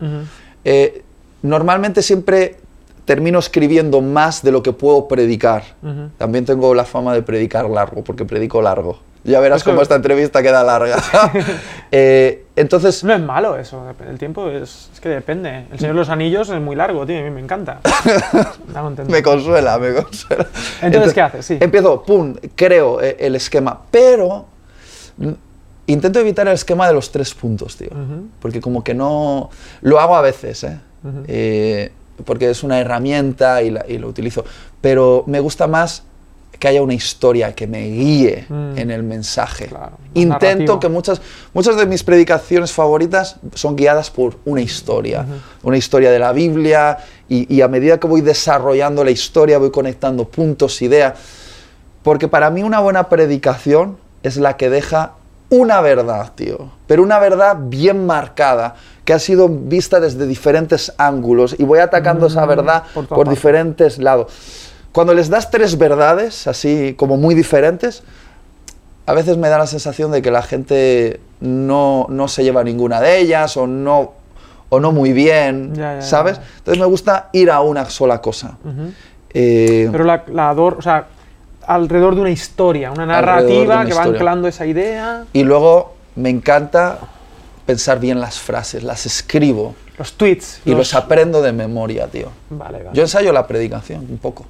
[0.64, 1.02] Eh,
[1.42, 2.56] normalmente siempre
[3.04, 5.62] termino escribiendo más de lo que puedo predicar.
[5.82, 6.10] Ujú.
[6.18, 8.98] También tengo la fama de predicar largo, porque predico largo.
[9.24, 10.96] Ya verás Eso- cómo esta entrevista queda larga.
[11.96, 15.66] Eh, entonces, No es malo eso, el tiempo es, es que depende.
[15.70, 17.80] El Señor de los Anillos es muy largo, tío, a mí me encanta.
[19.08, 20.46] Me consuela, me consuela.
[20.82, 21.46] Entonces, ¿qué haces?
[21.46, 21.58] Sí.
[21.60, 24.46] Empiezo, pum, creo eh, el esquema, pero
[25.18, 25.30] mm,
[25.86, 27.90] intento evitar el esquema de los tres puntos, tío.
[27.92, 28.26] Ujú.
[28.40, 29.50] Porque como que no...
[29.82, 30.80] Lo hago a veces, ¿eh?
[31.04, 31.22] Ujú.
[31.28, 31.92] Eh,
[32.24, 34.44] porque es una herramienta y, la- y lo utilizo.
[34.80, 36.02] Pero me gusta más
[36.58, 38.78] que haya una historia que me guíe Mm.
[38.78, 39.66] en el mensaje.
[39.66, 41.20] Claro, Intento que muchas,
[41.52, 45.26] muchas de mis predicaciones favoritas son guiadas por una historia.
[45.64, 46.98] Una historia de la Biblia
[47.28, 51.14] y, y a medida que voy desarrollando la historia voy conectando puntos, ideas.
[52.04, 55.14] Porque para mí una buena predicación es la que deja
[55.56, 56.70] una verdad, tío.
[56.86, 62.26] Pero una verdad bien marcada, que ha sido vista desde diferentes ángulos y voy atacando
[62.26, 64.32] esa Mm, verdad por diferentes lados.
[64.92, 68.02] Cuando les das tres verdades, así como muy diferentes,
[69.06, 73.00] a veces me da la sensación de que la gente no, no se lleva ninguna
[73.00, 74.12] de ellas o no,
[74.70, 76.02] o no muy bien, Ya, ya, ya.
[76.02, 76.40] ¿sabes?
[76.58, 78.56] Entonces me gusta ir a una sola cosa.
[79.34, 81.06] Eh, Pero la, la o sea,
[81.66, 84.12] alrededor de una historia, una narrativa una que va historia.
[84.12, 85.24] anclando esa idea.
[85.32, 86.98] Y luego me encanta
[87.66, 90.60] pensar bien las frases, las escribo Los tweets.
[90.64, 92.28] y los aprendo de memoria, tío.
[92.50, 92.90] Vale, vale.
[92.92, 94.44] Yo ensayo la predicación un poco,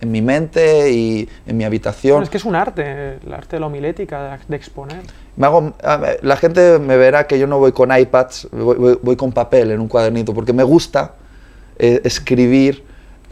[0.00, 2.14] en mi mente y en mi habitación.
[2.14, 5.00] Bueno, es que es un arte, el arte de la homilética, de, exponer.
[5.36, 5.72] Me hago,
[6.22, 9.70] la gente me verá que yo no voy con iPads, voy, voy- voy con papel
[9.72, 11.14] en un cuadernito, porque me gusta
[11.78, 12.82] eh, escribir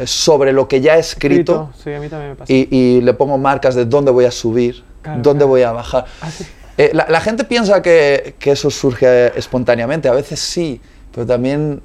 [0.04, 2.52] sobre lo que ya he escrito, Sí, a mí también me pasa.
[2.52, 5.48] y, y le pongo marcas de dónde voy a subir, Claro, dónde claro.
[5.48, 6.04] voy a bajar.
[6.20, 6.44] Ah, sí.
[6.78, 10.80] Eh, la, la gente piensa que, que eso surge espontáneamente, a veces sí,
[11.14, 11.80] pero también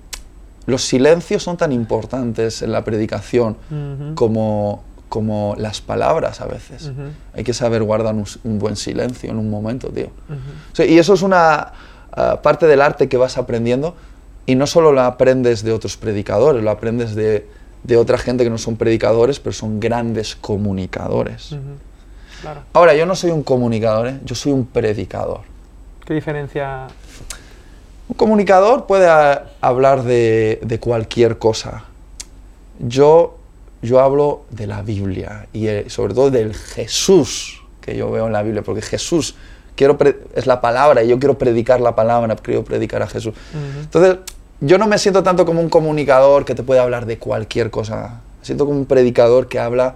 [0.66, 3.56] los silencios son tan importantes en la predicación
[4.16, 6.92] como, como las palabras a veces.
[7.34, 10.10] Hay que saber guardar un, un buen silencio en un momento, tío.
[10.74, 11.72] Sí, y eso es una
[12.12, 13.96] ah, parte del arte que vas aprendiendo
[14.46, 17.48] y no solo lo aprendes de otros predicadores, lo aprendes de,
[17.84, 21.56] de otra gente que no son predicadores, pero son grandes comunicadores.
[22.42, 22.62] Claro.
[22.74, 24.20] Ahora, yo no soy un comunicador, ¿eh?
[24.24, 25.42] yo soy un predicador.
[26.06, 26.88] ¿Qué diferencia?
[28.08, 29.08] Un comunicador puede
[29.62, 31.86] hablar de, de cualquier cosa.
[32.80, 33.38] Yo,
[33.82, 38.34] yo hablo de la Biblia y eh, sobre todo del Jesús que yo veo en
[38.34, 39.36] la Biblia, porque Jesús
[39.76, 39.98] quiero
[40.36, 43.34] es la palabra y yo quiero predicar la palabra, quiero predicar a Jesús.
[43.82, 44.18] Entonces,
[44.62, 48.22] yo no me siento tanto como un comunicador que te puede hablar de cualquier cosa.
[48.40, 49.96] Me siento como un predicador que habla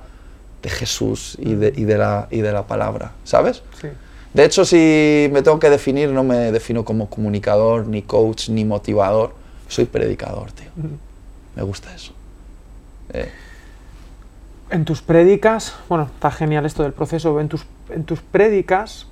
[0.61, 3.61] de Jesús y de, y de, la, y de la palabra, ¿sabes?
[3.79, 3.87] Sí.
[4.33, 8.65] De hecho, si me tengo que definir, no me defino como comunicador, ni coach, ni
[8.65, 9.33] motivador.
[9.67, 10.67] Soy predicador, tío.
[11.55, 12.11] Me gusta eso.
[13.13, 13.31] Eh,
[14.71, 19.07] En tus prédicas, bueno, está genial esto del proceso, en tus, en tus prédicas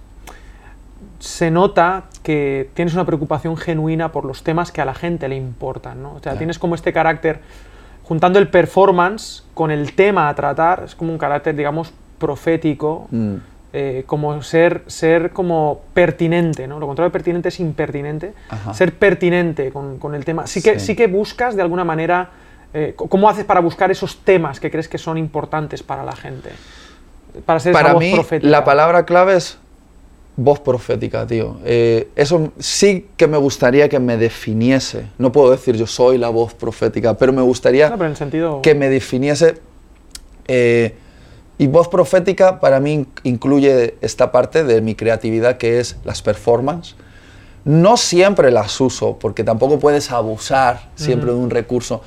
[1.20, 5.36] se nota que tienes una preocupación genuina por los temas que a la gente le
[5.36, 6.10] importan, ¿no?
[6.12, 6.38] O sea, Claro.
[6.40, 7.40] tienes como este carácter,
[8.04, 13.36] juntando el performance con el tema a tratar, es como un carácter, digamos, profético, mm,
[13.74, 16.80] eh, como ser, ser como pertinente, ¿no?
[16.80, 18.34] Lo contrario de pertinente es impertinente.
[18.50, 18.74] Ajá.
[18.74, 20.48] Ser pertinente con, con el tema.
[20.48, 20.88] Sí que, Sí.
[20.88, 22.30] sí que buscas de alguna manera.
[22.76, 26.50] eh, ¿Cómo haces para buscar esos temas que crees que son importantes para la gente?
[27.46, 28.50] Para ser esa Para voz mí, profética.
[28.50, 29.60] la palabra clave es
[30.36, 31.58] voz profética, tío.
[31.64, 35.06] Eh, eso sí que me gustaría que me definiese.
[35.18, 38.18] No puedo decir yo soy la voz profética, pero me gustaría No, pero en el
[38.18, 38.62] sentido.
[38.62, 39.56] que me definiese.
[40.48, 40.96] eh,
[41.60, 46.22] y voz profética para mí in- incluye esta parte de mi creatividad que es las
[46.24, 46.96] performances.
[47.64, 52.02] No siempre las uso porque tampoco puedes abusar siempre de un recurso,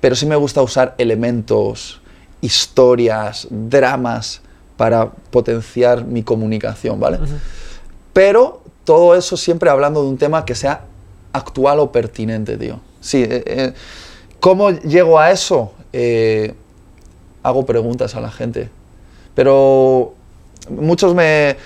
[0.00, 2.00] pero sí me gusta usar elementos,
[2.40, 4.40] historias, dramas
[4.76, 7.18] para potenciar mi comunicación, ¿vale?
[8.12, 10.82] Pero todo eso siempre hablando de un tema que sea
[11.32, 12.80] actual o pertinente, tío.
[13.00, 13.72] Sí, eh, eh,
[14.40, 15.72] ¿cómo llego a eso?
[15.92, 16.54] Eh,
[17.42, 18.68] hago preguntas a la gente.
[19.34, 20.14] Pero
[20.70, 21.56] muchos me,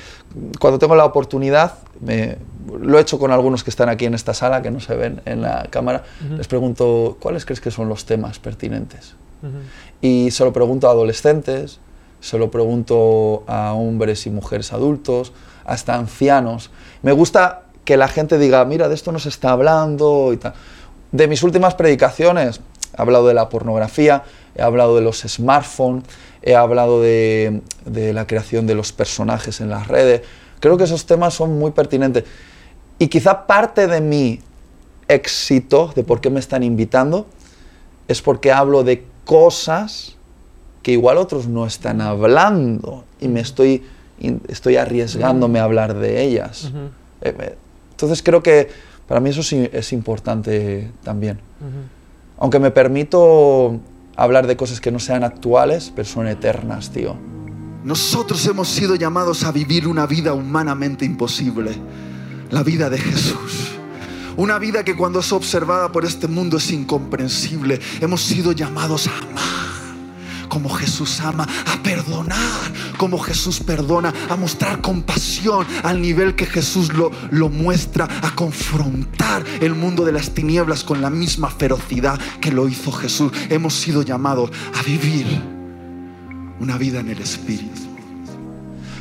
[0.60, 2.36] cuando tengo la oportunidad, me-
[2.80, 5.20] lo he hecho con algunos que están aquí en esta sala, que no se ven
[5.24, 6.04] en la cámara,
[6.36, 9.14] les pregunto, ¿cuáles crees que son los temas pertinentes?
[10.02, 11.78] Y se lo pregunto a adolescentes,
[12.20, 15.32] se lo pregunto a hombres y mujeres adultos,
[15.64, 16.70] hasta ancianos.
[17.02, 20.38] Me gusta que la gente diga, mira, de esto nos está hablando y.
[21.12, 22.60] De mis últimas predicaciones
[22.96, 24.22] he hablado de la pornografía,
[24.54, 26.04] he hablado de los smartphones,
[26.42, 30.22] he hablado de la creación de los personajes en las redes.
[30.60, 32.24] Creo que esos temas son muy pertinentes.
[32.98, 34.40] Y quizá parte de mi
[35.08, 37.26] éxito, de por qué me están invitando,
[38.06, 40.16] es porque hablo de cosas
[40.82, 43.82] que igual otros no están hablando y me estoy
[44.48, 46.64] estoy arriesgándome a hablar de ellas.
[46.66, 46.78] Ujú,
[47.22, 47.56] Eh, eh,
[47.92, 48.68] Entonces creo que
[49.08, 51.38] para mí eso sí es importante también.
[51.60, 51.80] ujú.
[52.38, 53.78] Aunque me permito
[54.16, 57.16] hablar de cosas que no sean actuales, pero son eternas, tío.
[57.84, 61.72] Nosotros hemos sido llamados a vivir una vida humanamente imposible,
[62.50, 63.70] la vida de Jesús.
[64.36, 67.80] Una vida que cuando es observada por este mundo es incomprensible.
[68.00, 69.79] Hemos sido llamados a amar
[70.50, 72.38] como Jesús ama, a perdonar
[72.98, 79.42] como Jesús perdona, a mostrar compasión al nivel que Jesús lo, lo muestra, a confrontar
[79.62, 83.32] el mundo de las tinieblas con la misma ferocidad que lo hizo Jesús.
[83.48, 85.26] Hemos sido llamados a vivir
[86.60, 87.80] una vida en el Espíritu.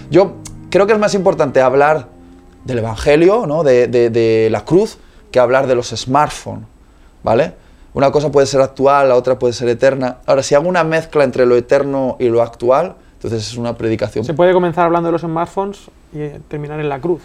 [0.10, 0.38] Yo
[0.70, 2.10] creo que es más importante hablar
[2.64, 3.64] del Evangelio, ¿no?
[3.64, 4.98] de, de- de la cruz,
[5.32, 6.66] que hablar de los smartphones,
[7.24, 7.56] ¿vale?
[7.94, 10.18] Una cosa puede ser actual, la otra puede ser eterna.
[10.26, 14.24] Ahora, si hago una mezcla entre lo eterno y lo actual, entonces es una predicación.
[14.24, 17.22] Se puede comenzar hablando de los smartphones y eh, terminar en la cruz,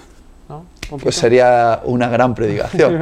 [0.48, 0.64] ¿no?
[1.02, 2.94] Pues sería una gran predicación.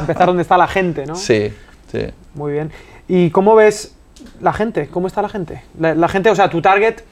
[0.00, 1.14] Empezar donde está la gente, ¿no?
[1.14, 1.52] sí,
[1.90, 2.06] sí.
[2.34, 2.70] Muy bien.
[3.06, 3.94] ¿Y cómo ves
[4.40, 4.88] la gente?
[4.88, 5.62] ¿Cómo está la gente?
[5.78, 7.02] La, la gente, o sea, tu target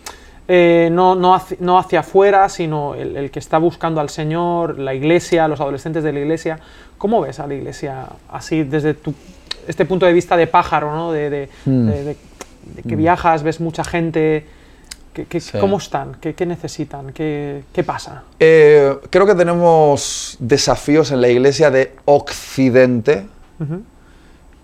[0.48, 4.78] eh, no, no, hacia, no hacia afuera, sino el, el que está buscando al Señor,
[4.78, 6.58] la iglesia, los adolescentes de la iglesia.
[6.98, 9.14] ¿Cómo ves a la iglesia así desde tu,
[9.68, 11.12] este punto de vista de pájaro, ¿no?
[11.12, 11.86] De, de- Mm.
[11.88, 12.16] de- de-
[12.76, 14.46] de que viajas, ves mucha gente.
[15.12, 15.58] ¿Qué- qué- Sí.
[15.58, 16.16] ¿Cómo están?
[16.20, 17.12] ¿Qué, qué necesitan?
[17.12, 18.22] ¿Qué, pasa?
[18.40, 23.26] Eh, creo que tenemos desafíos en la iglesia de Occidente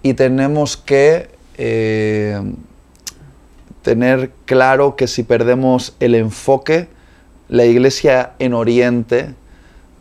[0.03, 2.41] y tenemos que eh,
[3.83, 6.89] tener claro que si perdemos el enfoque,
[7.49, 9.35] la iglesia en Oriente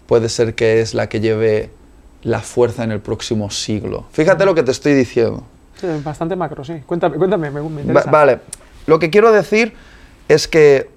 [0.06, 1.70] puede ser que es la que lleve
[2.28, 4.04] la fuerza en el próximo siglo.
[4.12, 5.44] Fíjate lo que te estoy diciendo.
[5.80, 6.74] Sí, bastante macro, sí.
[6.86, 8.40] Cuéntame, cuéntame, me, me Va- vale,
[8.86, 9.74] lo que quiero decir
[10.28, 10.90] es que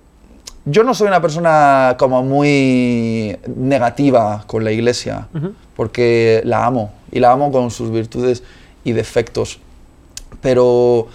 [0.65, 5.29] yo no soy una persona como muy negativa con la iglesia,
[5.77, 8.43] porque la amo, y la amo con sus virtudes
[8.83, 9.61] y defectos.
[10.41, 11.07] Pero,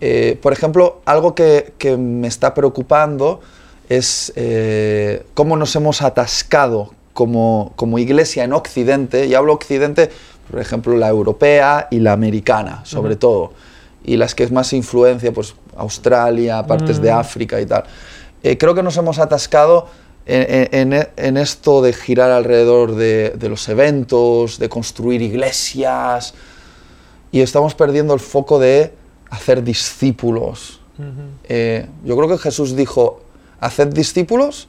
[0.00, 3.40] eh, por ejemplo, algo que, que me está preocupando
[3.88, 10.10] es eh, cómo nos hemos atascado como, como iglesia en Occidente, y hablo Occidente,
[10.50, 13.52] por ejemplo, la europea y la americana, sobre todo,
[14.04, 17.16] y las que es más influencia, pues Australia, partes de Mm.
[17.16, 17.84] África y tal.
[18.42, 19.86] Eh, creo que nos hemos atascado
[20.26, 26.34] en, en- en esto de girar alrededor de, de los eventos, de construir iglesias,
[27.32, 28.92] y estamos perdiendo el foco de
[29.30, 30.80] hacer discípulos.
[30.98, 31.08] Ujú.
[31.48, 33.20] Eh, yo creo que Jesús dijo,
[33.60, 34.68] haced discípulos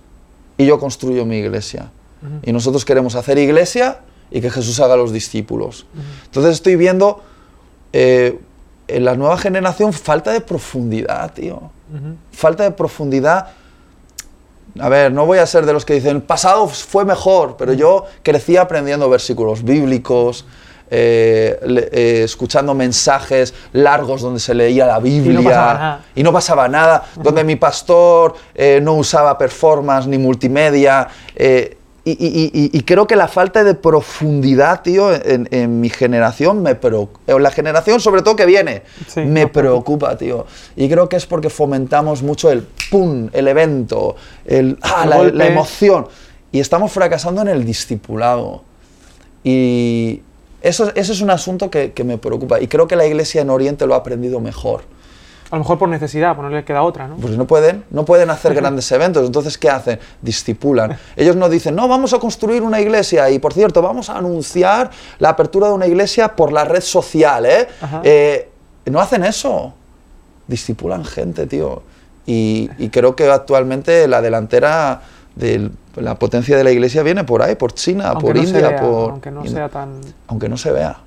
[0.57, 1.91] y yo construyo mi iglesia.
[2.43, 3.99] Y nosotros queremos hacer iglesia
[4.31, 5.85] y que Jesús haga los discípulos.
[6.25, 7.21] Entonces estoy viendo
[7.93, 8.39] eh,
[8.87, 11.55] en la nueva generación falta de profundidad, tío.
[11.57, 12.15] Ujú.
[12.31, 13.47] Falta de profundidad.
[14.79, 18.05] A ver, no voy a ser de los que dicen, pasado fue mejor, pero yo
[18.23, 20.45] crecí aprendiendo versículos bíblicos,
[20.91, 26.05] eh, le- eh, escuchando mensajes largos donde se leía la Biblia pasaba nada.
[26.13, 31.07] y no pasaba nada, donde mi pastor eh, no usaba performance ni multimedia.
[32.05, 36.61] Y, y- y- y creo que la falta de profundidad, tío, en, en mi generación,
[36.61, 37.19] me preocupa.
[37.35, 40.15] En la generación, sobre todo, que viene, Sí, me preocupa.
[40.17, 40.45] tío.
[40.75, 44.15] Y creo que es porque fomentamos mucho el pum, el evento,
[44.45, 46.07] el, ah, El la, emoción.
[46.51, 48.61] Y estamos fracasando en el discipulado.
[49.43, 50.21] Y
[50.61, 52.59] eso, eso es un asunto que, que me preocupa.
[52.61, 54.83] Y creo que la iglesia en Oriente lo ha aprendido mejor.
[55.55, 57.15] A lo mejor por necesidad, pues no le queda otra, ¿no?
[57.15, 59.25] Pues no pueden, no pueden hacer grandes eventos.
[59.25, 59.99] Entonces, ¿qué hacen?
[60.21, 60.97] Discipulan.
[61.15, 63.29] Ellos no dicen, no, vamos a construir una iglesia.
[63.29, 67.45] Y por cierto, vamos a anunciar la apertura de una iglesia por la red social,
[67.45, 67.69] ¿eh?
[68.03, 68.49] Eh,
[68.87, 69.73] no hacen eso.
[70.45, 71.83] Discipulan gente, tío.
[72.25, 75.03] Y, y creo que actualmente la delantera
[75.35, 78.69] de la potencia de la iglesia viene por ahí, por China, Aunque por no India,
[78.71, 79.11] vea, por.
[79.11, 80.01] Aunque no sea tan...
[80.27, 80.97] aunque no se vea.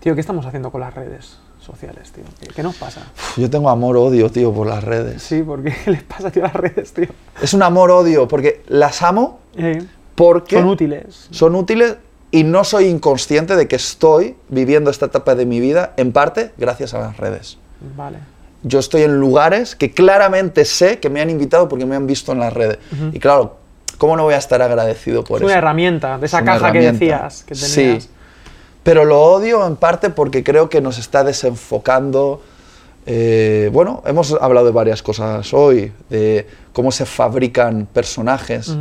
[0.00, 2.24] Tío, ¿qué estamos haciendo con las redes sociales, tío?
[2.54, 3.02] ¿Qué, nos pasa?
[3.36, 5.22] Yo tengo amor-odio, tío, por las redes.
[5.22, 7.08] Sí, ¿por qué les pasa, tío, a las redes, tío?
[7.40, 9.40] Es un amor-odio, porque las amo
[10.14, 10.56] porque.
[10.56, 11.28] son útiles.
[11.30, 11.96] son útiles
[12.30, 16.52] y no soy inconsciente de que estoy viviendo esta etapa de mi vida en parte
[16.56, 17.58] gracias a las redes.
[17.96, 18.18] Vale.
[18.62, 22.32] Yo estoy en lugares que claramente sé que me han invitado porque me han visto
[22.32, 22.78] en las redes.
[23.12, 23.56] Y claro,
[23.98, 25.58] ¿cómo no voy a estar agradecido por Es una eso?
[25.58, 27.98] herramienta de esa Es una caja que decías que Sí.
[28.82, 32.42] Pero lo odio en parte porque creo que nos está desenfocando.
[33.06, 38.72] eh, bueno, hemos hablado de varias cosas hoy, de cómo se fabrican personajes,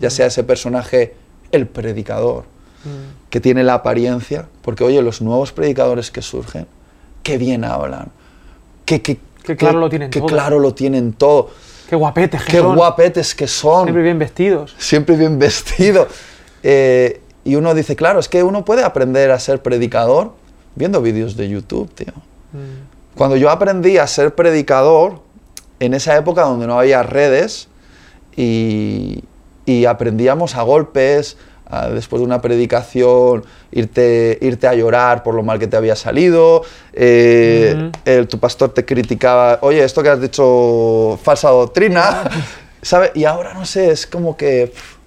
[0.00, 1.14] ya sea ese personaje
[1.52, 2.44] el predicador,
[2.84, 3.28] Mm.
[3.30, 6.66] que tiene la apariencia, porque oye, los nuevos predicadores que surgen,
[7.24, 8.08] qué bien hablan,
[8.84, 9.00] Que
[9.56, 10.28] claro lo tienen que todo.
[10.28, 11.50] claro lo tienen todo.
[11.88, 12.76] Qué guapetes que qué son.
[12.76, 13.84] guapetes que son.
[13.84, 14.74] Siempre bien vestidos.
[14.78, 16.06] siempre bien vestido.
[16.62, 20.32] Eh, y uno dice, claro, es que uno puede aprender a ser predicador
[20.74, 22.12] viendo vídeos de YouTube, tío.
[22.52, 23.16] Mm.
[23.16, 25.20] Cuando yo aprendí a ser predicador,
[25.80, 27.68] en esa época donde no había redes,
[28.36, 29.24] y,
[29.66, 35.42] y aprendíamos a golpes, a- después de una predicación, irte, irte a llorar por lo
[35.42, 40.20] mal que te había salido, eh, el- tu pastor te criticaba, oye, esto que has
[40.20, 42.22] dicho, falsa doctrina,
[42.82, 43.10] ¿sabes?
[43.14, 44.72] Y ahora no sé, es como que...
[44.74, 44.97] pff,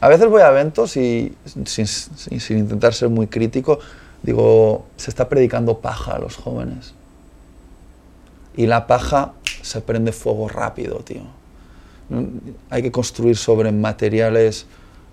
[0.00, 3.78] a veces voy a eventos y sin, sin- sin intentar ser muy crítico,
[4.22, 6.94] digo, se está predicando paja a los jóvenes.
[8.56, 9.32] Y la paja
[9.62, 11.22] se prende fuego rápido, tío.
[12.70, 14.66] Hay que construir sobre materiales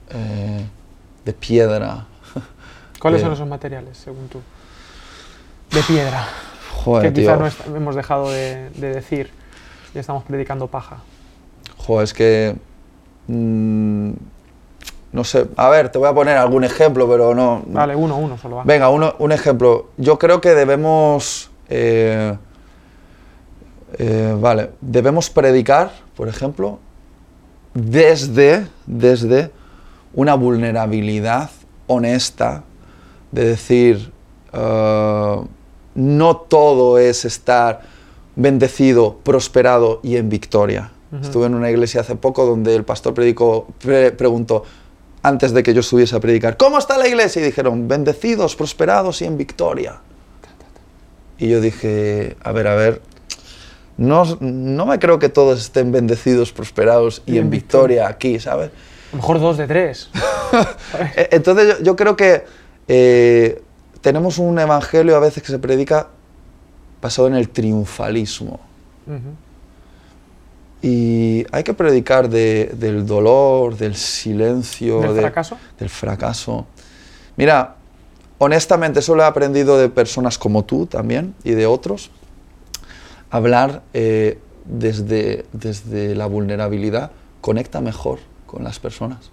[0.10, 0.66] eh,
[1.26, 2.06] de piedra.
[3.00, 4.40] ¿Cuáles Eh, son esos materiales, según tú?
[5.72, 6.28] De piedra.
[6.84, 7.50] Joder, que quizá tío.
[7.70, 9.30] no hemos dejado de, de decir
[9.94, 10.98] y estamos predicando paja.
[11.78, 12.56] Joder, es que...
[13.28, 14.12] mm,
[15.12, 17.64] no sé, a ver, te voy a poner algún ejemplo, pero no...
[17.68, 18.64] Vale, uno, uno solo va.
[18.64, 19.88] Venga, uno- un ejemplo.
[19.98, 21.50] Yo creo que debemos...
[21.70, 22.36] eh,
[23.98, 26.80] eh, vale, debemos predicar, por ejemplo,
[27.74, 29.52] desde, desde
[30.14, 31.50] una vulnerabilidad
[31.88, 32.64] honesta,
[33.32, 34.12] de decir,
[34.54, 35.36] eh,
[35.96, 37.82] no todo es estar
[38.36, 40.92] bendecido, prosperado y en victoria.
[41.22, 44.64] Estuve en una iglesia hace poco donde el pastor predicó, pre- preguntó,
[45.28, 47.42] antes de que yo estuviese a predicar, ¿cómo está la iglesia?
[47.42, 50.00] Y dijeron, bendecidos, prosperados y en victoria.
[51.38, 53.02] Y yo dije, a ver, a ver,
[53.98, 58.40] no, no me creo que todos estén bendecidos, prosperados y, Y en en victoria aquí,
[58.40, 58.70] ¿sabes?
[58.70, 60.10] A lo mejor dos de tres.
[61.16, 62.46] E- Entonces yo, yo creo que
[62.88, 63.62] eh,
[64.02, 66.08] tenemos un evangelio a veces que se predica
[67.02, 68.60] basado en el triunfalismo.
[69.06, 69.18] Ujú.
[70.82, 75.58] Y hay que predicar de- del dolor, del silencio, ¿Del de- fracaso?
[75.80, 76.66] del fracaso.
[77.36, 77.76] Mira,
[78.38, 82.12] honestamente, eso lo he aprendido de personas como tú también y de otros.
[83.30, 87.12] Hablar eh, desde, desde la vulnerabilidad
[87.42, 89.32] conecta mejor con las personas.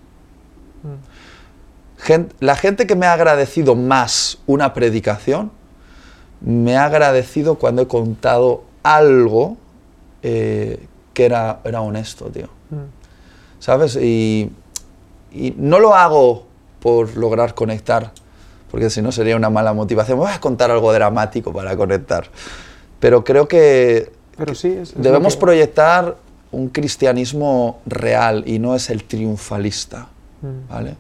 [0.83, 2.15] Mm.
[2.41, 5.53] La gente que me ha agradecido más una predicación,
[6.41, 9.57] me ha agradecido cuando he contado algo
[10.23, 12.49] eh, que era, era honesto, tío.
[12.71, 13.61] Mm.
[13.61, 13.97] ¿Sabes?
[13.97, 14.51] Y,
[15.33, 16.47] y no lo hago
[16.81, 18.13] por lograr conectar,
[18.71, 20.19] porque si no sería una mala motivación.
[20.19, 22.27] Voy a contar algo dramático para conectar.
[23.01, 26.17] Pero creo que Pero sí, es, es lo debemos que- proyectar
[26.53, 30.09] un cristianismo real y no es el triunfalista.
[30.43, 30.69] Mm.
[30.71, 30.95] ¿vale?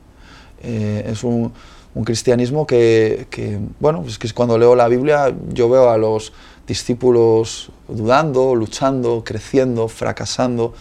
[0.63, 1.53] Eh, es un,
[1.95, 6.33] un cristianismo que, que, bueno, pues que cuando leo la Biblia yo veo a los
[6.67, 10.75] discípulos dudando, luchando, creciendo, fracasando.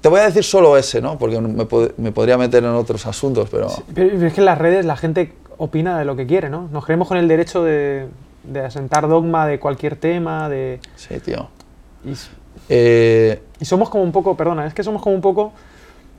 [0.00, 1.16] Te voy a decir solo ese, ¿no?
[1.18, 3.68] Porque me, pod- me podría meter en otros asuntos, pero...
[3.94, 6.68] Pero es que en las redes la gente opina de lo que quiere, ¿no?
[6.72, 8.08] Nos creemos con el derecho de,
[8.42, 10.80] de asentar dogma de cualquier tema, de...
[10.96, 11.48] Sí, tío.
[12.04, 12.14] Y,
[12.68, 15.52] Eh, y somos como un poco, perdona, es que somos como un poco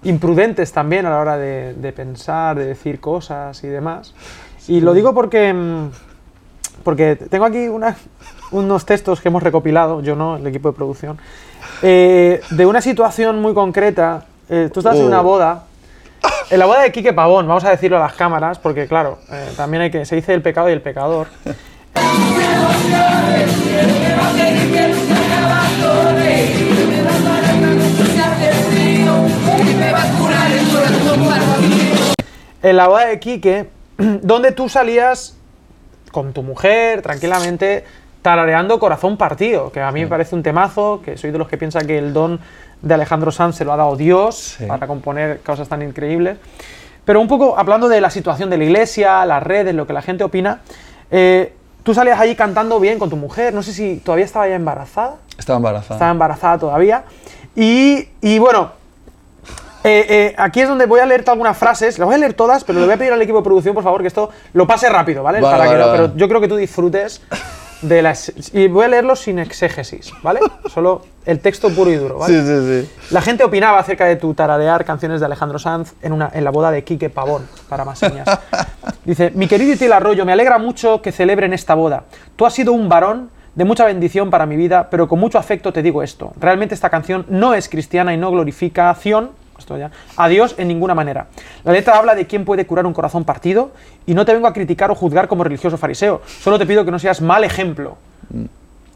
[0.04, 4.14] imprudentes también a la hora de, de pensar, de decir cosas y demás.
[4.68, 5.90] Y lo digo porque, mm,
[6.84, 7.96] porque tengo aquí una-
[8.54, 11.18] unos textos que hemos recopilado, yo no, el equipo de producción,
[11.82, 14.26] eh, de una situación muy concreta.
[14.50, 15.08] Eh, tú estás en Uh.
[15.08, 15.64] una boda,
[16.50, 19.50] en la boda de Quique Pavón, vamos a decirlo a las cámaras, porque claro, eh,
[19.58, 21.28] también hay que, se dice el pecado y el pecador.
[32.62, 35.36] En la boda de Quique, donde tú salías
[36.12, 37.84] con tu mujer tranquilamente
[38.24, 41.58] tarareando Corazón Partido, que a mí me parece un temazo, que soy de los que
[41.58, 42.40] piensa que el don
[42.82, 44.66] de Alejandro Sanz se lo ha dado Dios Sí.
[44.66, 46.38] para componer cosas tan increíbles.
[47.06, 50.02] Pero un poco hablando de la situación de la iglesia, las redes, lo que la
[50.02, 50.62] gente opina,
[51.12, 54.56] eh, tú salías allí cantando bien con tu mujer, no sé si todavía estaba ya
[54.56, 55.96] embarazada estaba embarazada.
[55.96, 57.04] estaba embarazada todavía.
[57.56, 58.72] Y, y bueno,
[59.84, 62.64] eh, eh, aquí es donde voy a leerte algunas frases, las voy a leer todas,
[62.64, 64.88] pero le voy a pedir al equipo de producción, por favor, que esto lo pase
[64.90, 65.42] rápido, ¿vale?
[65.42, 66.04] Vale, Para que vale, vale.
[66.08, 67.22] Pero yo creo que tú disfrutes
[67.84, 68.32] de las...
[68.54, 70.40] Y voy a leerlo sin exégesis, ¿vale?
[70.74, 72.34] Solo el texto puro y duro, ¿vale?
[72.34, 73.14] Sí, sí, sí.
[73.14, 76.52] La gente opinaba acerca de tu tararear canciones de Alejandro Sanz en, una, en la
[76.52, 78.28] boda de Quique Pavón, para más señas.
[79.06, 82.06] Dice, mi querido Itiel Arroyo, me alegra mucho que celebren esta boda.
[82.36, 85.72] Tú has sido un varón de mucha bendición para mi vida, pero con mucho afecto
[85.72, 86.34] te digo esto.
[86.40, 90.96] Realmente esta canción no es cristiana y no glorificación esto ya, a Dios en ninguna
[90.96, 91.28] manera.
[91.64, 93.72] La letra habla de quién puede curar un corazón partido
[94.06, 96.22] y no te vengo a criticar o juzgar como religioso fariseo.
[96.26, 97.98] Solo te pido que no seas mal ejemplo.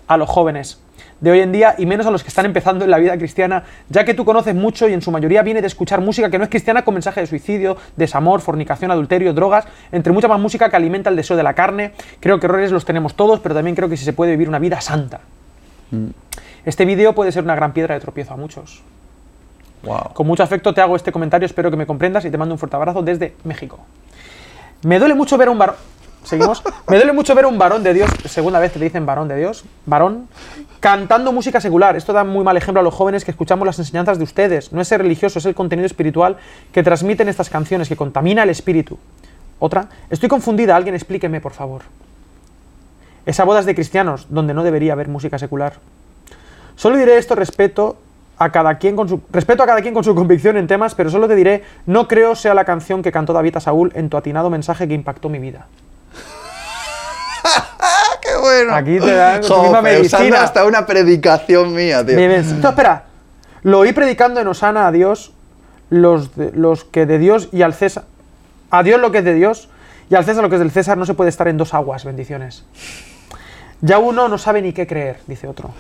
[0.08, 0.80] a los jóvenes
[1.20, 3.64] de hoy en día y menos a los que están empezando en la vida cristiana,
[3.90, 6.44] ya que tú conoces mucho y en su mayoría viene de escuchar música que no
[6.44, 10.76] es cristiana con mensaje de suicidio, desamor, fornicación, adulterio, drogas, entre mucha más música que
[10.76, 11.94] alimenta el deseo de la carne.
[12.20, 14.60] Creo que errores los tenemos todos, pero también creo que si se puede vivir una
[14.60, 15.22] vida santa.
[15.92, 16.08] Mm.
[16.66, 18.82] Este vídeo puede ser una gran piedra de tropiezo a muchos.
[19.84, 20.14] Wow.
[20.14, 22.60] Con mucho afecto te hago este comentario, espero que me comprendas y te mando un
[22.60, 23.80] fuerte abrazo desde México.
[24.84, 25.76] Me duele mucho ver a un varón.
[26.24, 26.62] Seguimos.
[26.90, 29.30] Me duele mucho ver a un varón de Dios, segunda vez que te dicen varón
[29.30, 30.28] de Dios, varón,
[30.82, 31.96] cantando música secular.
[31.96, 34.74] Esto da muy mal ejemplo a los jóvenes que escuchamos las enseñanzas de ustedes.
[34.74, 36.36] No es ser religioso, es el contenido espiritual
[36.74, 39.00] que transmiten estas canciones, que contamina el espíritu.
[39.60, 39.88] Otra.
[40.10, 41.84] Estoy confundida, alguien explíqueme, por favor.
[43.26, 45.74] Esa boda es de cristianos, donde no debería haber música secular.
[46.76, 47.98] Solo diré esto respeto
[48.40, 51.10] a cada quien con su respeto a cada quien con su convicción en temas, pero
[51.10, 54.18] solo te diré, no creo sea la canción que cantó David a Saúl en tu
[54.18, 55.66] atinado mensaje que impactó mi vida.
[58.22, 58.74] ¡Qué bueno!
[58.76, 60.44] Aquí te dan tu misma medicina.
[60.44, 62.16] hasta una predicación mía, tío.
[62.62, 63.04] No, espera.
[63.64, 65.34] Lo oí predicando en Osana a Dios,
[65.90, 68.04] los, de- los que de Dios y al César.
[68.70, 69.70] A Dios lo que es de Dios
[70.10, 72.06] y al César lo que es del César no se puede estar en dos aguas,
[72.06, 72.66] bendiciones.
[73.82, 75.72] Ya uno no sabe ni qué creer, dice otro.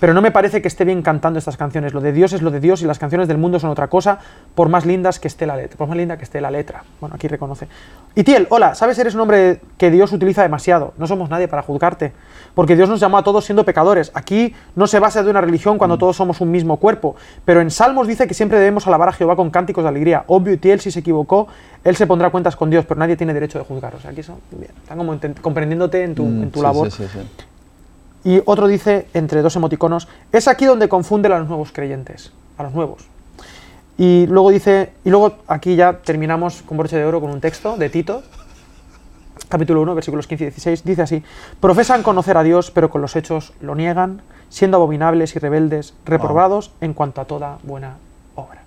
[0.00, 1.94] Pero no me parece que esté bien cantando estas canciones.
[1.94, 4.18] Lo de Dios es lo de Dios y las canciones del mundo son otra cosa,
[4.54, 5.78] por más lindas que esté la letra.
[5.78, 6.82] Por más linda que esté la letra.
[7.00, 7.68] Bueno, aquí reconoce.
[8.14, 10.94] Itiel, hola, sabes, eres un hombre que Dios utiliza demasiado.
[10.98, 12.12] No somos nadie para juzgarte.
[12.54, 14.10] Porque Dios nos llamó a todos siendo pecadores.
[14.14, 17.16] Aquí no se basa de una religión cuando todos somos un mismo cuerpo.
[17.44, 20.24] Pero en Salmos dice que siempre debemos alabar a Jehová con cánticos de alegría.
[20.26, 21.48] Obvio, Itiel, si se equivocó,
[21.82, 23.94] él se pondrá cuentas con Dios, pero nadie tiene derecho de juzgar.
[23.94, 26.90] O sea, aquí eso, bien, están como comprendiéndote en tu, Mm, en tu sí, labor.
[26.90, 27.44] sí, sí, sí.
[28.24, 32.62] Y otro dice, entre dos emoticonos, es aquí donde confunde a los nuevos creyentes, a
[32.62, 33.06] los nuevos.
[33.98, 37.76] Y luego dice, y luego aquí ya terminamos con broche de oro con un texto
[37.76, 38.22] de Tito,
[39.48, 41.22] capítulo 1, versículos 15 y 16, dice así,
[41.60, 46.72] profesan conocer a Dios, pero con los hechos lo niegan, siendo abominables y rebeldes, reprobados
[46.80, 47.96] en cuanto a toda buena
[48.34, 48.62] obra.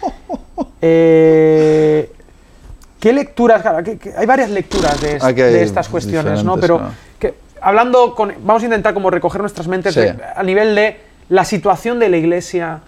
[0.80, 2.12] Eh,
[3.00, 3.64] ¿Qué lecturas?
[3.64, 6.56] hay varias lecturas de, hay estas cuestiones, ¿no?
[6.56, 6.80] Pero
[7.18, 8.32] que, hablando con.
[8.44, 10.00] Vamos a intentar como recoger nuestras mentes Sí.
[10.00, 10.96] de- a nivel de
[11.28, 12.80] la situación de la iglesia,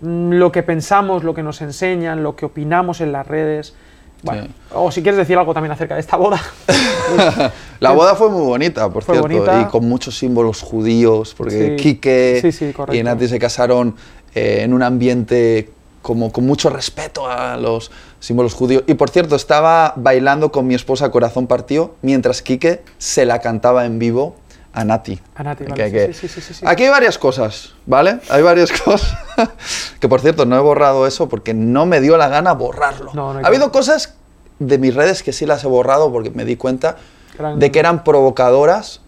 [0.00, 3.74] mm, lo que pensamos, lo que nos enseñan, lo que opinamos en las redes.
[4.22, 4.50] Bueno, Sí.
[4.74, 6.40] o si quieres decir algo también acerca de esta boda.
[7.80, 9.60] La boda fue muy bonita, por Fue cierto, bonita.
[9.62, 11.82] y con muchos símbolos judíos, porque Sí.
[11.82, 12.96] Quique Sí, sí, correcto.
[12.98, 13.94] y Nati se casaron
[14.34, 15.70] eh, en un ambiente
[16.02, 17.90] como con mucho respeto a los
[18.20, 18.84] símbolos judíos.
[18.86, 23.84] Y por cierto, estaba bailando con mi esposa Corazón Partido, mientras Quique se la cantaba
[23.84, 24.36] en vivo
[24.72, 25.18] a Nati.
[25.34, 26.64] A Nati, Que- vale, que- sí, sí, sí, sí.
[26.66, 28.18] Aquí hay varias cosas, ¿vale?
[28.30, 29.16] Hay varias cosas.
[30.00, 33.10] que por cierto, no he borrado eso porque no me dio la gana borrarlo.
[33.14, 34.14] No, no ha habido que- cosas
[34.60, 36.96] de mis redes que sí las he borrado porque me di cuenta
[37.38, 39.00] Eran- de que eran provocadoras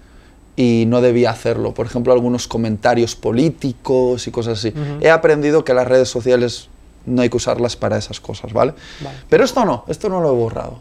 [0.57, 1.75] y no debía hacerlo.
[1.75, 4.73] Por ejemplo, algunos comentarios políticos y cosas así.
[5.01, 6.69] He aprendido que las redes sociales
[7.07, 8.75] no hay que usarlas para esas cosas, ¿vale?
[9.03, 9.19] Vale.
[9.29, 10.81] Pero esto no, esto no lo he borrado.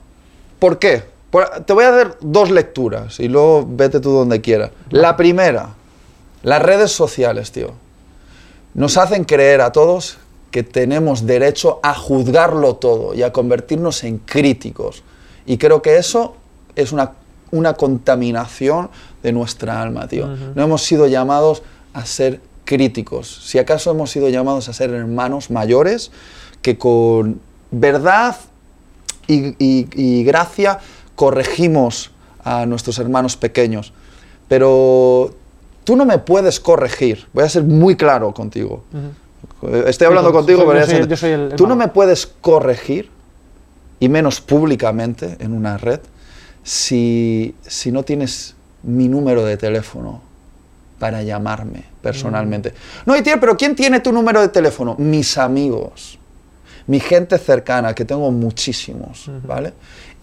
[0.59, 1.03] ¿Por qué?
[1.32, 4.72] Por- te voy a dar dos lecturas y luego vete tú donde quieras.
[4.89, 5.70] La primera,
[6.43, 7.72] las redes sociales, tío.
[8.74, 10.17] Nos hacen creer a todos
[10.51, 15.03] que tenemos derecho a juzgarlo todo y a convertirnos en críticos.
[15.45, 16.36] Y creo que eso
[16.76, 17.11] es una,
[17.51, 18.89] una contaminación
[19.24, 20.28] de nuestra alma, tío.
[20.55, 21.61] No hemos sido llamados
[21.93, 22.41] a ser
[22.74, 23.41] críticos.
[23.47, 26.11] Si acaso hemos sido llamados a ser hermanos mayores
[26.61, 27.41] que con
[27.72, 28.36] verdad
[29.28, 30.78] y, y- y gracia
[31.15, 32.11] corregimos
[32.43, 33.91] a nuestros hermanos pequeños.
[34.47, 35.34] Pero
[35.84, 37.26] tú no me puedes corregir.
[37.34, 38.84] Voy a ser muy claro contigo.
[39.88, 41.76] Estoy hablando Sí, contigo, soy- pero yo soy- sé- yo soy el- el tú no
[41.76, 43.09] me puedes corregir,
[43.99, 46.01] y menos públicamente en una red,
[46.63, 48.53] si, si no tienes
[48.84, 50.22] mi número de teléfono
[50.99, 52.73] para llamarme personalmente.
[53.05, 54.95] No, Itier, pero ¿quién tiene tu número de teléfono?
[54.99, 56.19] Mis amigos,
[56.87, 59.73] mi gente cercana, que tengo muchísimos, ¿vale?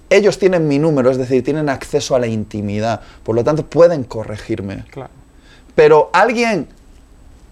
[0.09, 4.05] Ellos tienen mi número, es decir, tienen acceso a la intimidad, por lo tanto pueden
[4.05, 4.85] corregirme.
[4.91, 5.11] Claro.
[5.75, 6.69] Pero alguien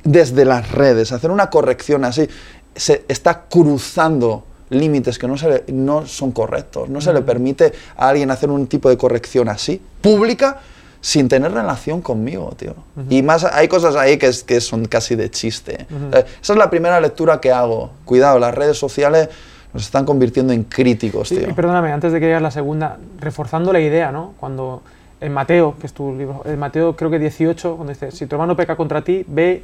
[0.05, 2.29] desde las redes, hacer una corrección así,
[2.77, 6.89] se está cruzando límites que no, se le- no son correctos.
[6.89, 10.61] No se le permite a alguien hacer un tipo de corrección así, pública,
[11.05, 12.75] sin tener relación conmigo, tío.
[13.11, 15.87] Y más, hay cosas ahí que, es- que son casi de chiste.
[16.13, 17.91] Eh, Esa es la primera lectura que hago.
[18.07, 19.29] Cuidado, las redes sociales
[19.75, 21.47] nos están convirtiendo en críticos, tío.
[21.51, 24.33] y perdóname, antes de que digas la segunda, reforzando la idea, ¿no?
[24.41, 24.81] Cuando
[25.21, 28.37] en Mateo, que es tu libro, en Mateo creo que 18, cuando dice, si tu
[28.37, 29.63] hermano peca contra ti, ve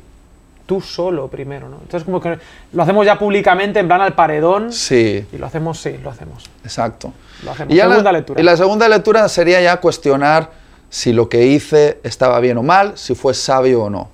[0.66, 1.78] tú solo primero, ¿no?
[1.80, 2.38] Entonces como que
[2.74, 6.44] lo hacemos ya públicamente, en plan al paredón, Sí, y lo hacemos, sí, lo hacemos.
[6.64, 7.14] exacto.
[7.46, 7.72] Lo hacemos.
[7.74, 8.40] Y Segunda la, lectura.
[8.40, 10.59] Y la segunda lectura sería ya cuestionar
[10.90, 14.08] si lo que hice estaba bien o mal, si fue sabio o no.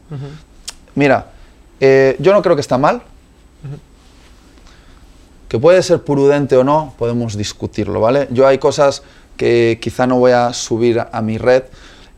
[0.95, 1.33] Mira,
[1.81, 3.03] eh, yo no creo que está mal.
[5.49, 8.29] Que puede ser prudente o no, podemos discutirlo, ¿vale?
[8.31, 9.03] Yo hay cosas
[9.37, 11.65] que quizá no voy a subir a, mi red.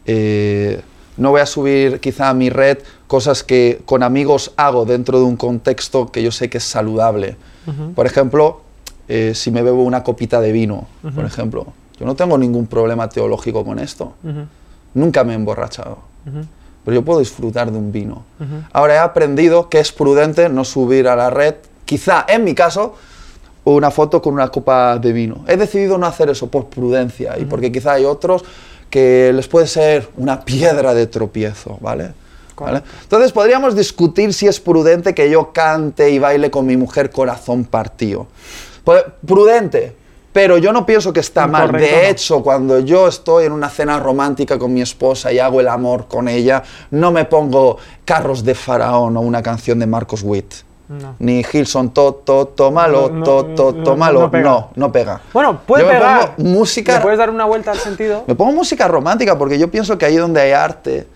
[0.07, 0.83] eh,
[1.19, 5.25] no voy a subir quizá a mi red cosas que con amigos hago dentro de
[5.25, 7.37] un contexto que yo sé que es saludable.
[7.95, 8.63] Por ejemplo,
[9.09, 11.67] eh, si me bebo una copita de vino, por ejemplo,
[11.99, 14.15] yo no tengo ningún problema teológico con esto.
[14.95, 15.99] Nunca me he emborrachado.
[16.85, 18.25] Pero yo puedo disfrutar de un vino.
[18.73, 22.95] Ahora he aprendido que es prudente no subir a la red, quizá en mi caso,
[23.65, 25.45] una foto con una copa de vino.
[25.47, 28.45] He decidido no hacer eso por prudencia y porque quizá hay otros
[28.89, 32.13] que les puede ser una piedra de tropiezo, ¿vale?
[32.59, 32.83] ¿Vale?
[33.03, 37.65] Entonces podríamos discutir si es prudente que yo cante y baile con mi mujer corazón
[37.65, 38.27] partido.
[38.83, 39.95] Pues, prudente,
[40.41, 41.65] pero yo no pienso que está mal.
[41.65, 45.61] Incorrecto, De hecho, cuando yo estoy en una cena romántica con mi esposa y hago
[45.61, 46.63] el amor con ella,
[46.93, 50.55] no me pongo Carros de Faraón o una canción de Marcos Witt.
[50.89, 51.17] No.
[51.19, 54.21] Ni Gilson, to, to, tómalo, No, no, to, to, no, tómalo.
[54.21, 54.45] no pega.
[54.49, 55.21] No, no pega.
[55.33, 56.37] Bueno, puede Yo me pegar.
[56.37, 58.23] pongo música ¿Le puedes dar una vuelta al sentido?
[58.29, 61.09] me pongo música romántica porque yo pienso que ahí donde hay arte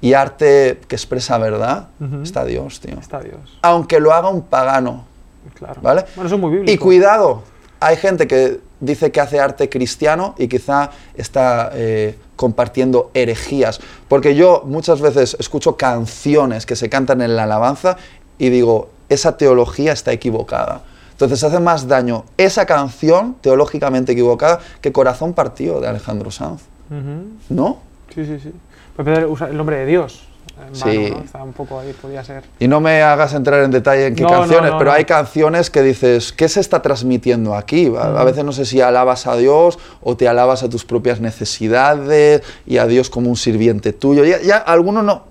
[0.00, 2.22] y arte que expresa verdad, Ujú.
[2.22, 2.98] está Dios, tío.
[2.98, 5.04] Está Dios, Aunque lo haga un pagano,
[5.58, 5.78] claro.
[5.82, 6.06] ¿vale?
[6.16, 6.72] Bueno, eso es muy bíblico.
[6.72, 7.42] Y cuidado,
[7.82, 13.80] hay gente que dice que hace arte cristiano y quizá está eh, compartiendo herejías.
[14.08, 17.96] Porque yo muchas veces escucho canciones que se cantan en la alabanza
[18.38, 20.82] y digo, esa teología está equivocada.
[21.10, 26.62] Entonces hace más daño esa canción teológicamente equivocada que Corazón Partido de Alejandro Sanz.
[27.48, 27.78] ¿No?
[28.14, 28.52] Sí, sí, sí.
[29.28, 30.28] Usar el nombre de Dios.
[30.72, 31.10] Sí.
[31.10, 31.18] ¿no?
[31.24, 32.44] Está un poco ahí, podía ser.
[32.58, 35.70] Y no me hagas entrar en detalle en qué No, canciones, no, pero hay canciones
[35.70, 37.92] que dices, ¿qué se está transmitiendo aquí?
[37.96, 41.20] A, a veces no sé si alabas a Dios o te alabas a tus propias
[41.20, 44.24] necesidades y a Dios como un sirviente tuyo.
[44.24, 45.24] Ya, ya algunos no.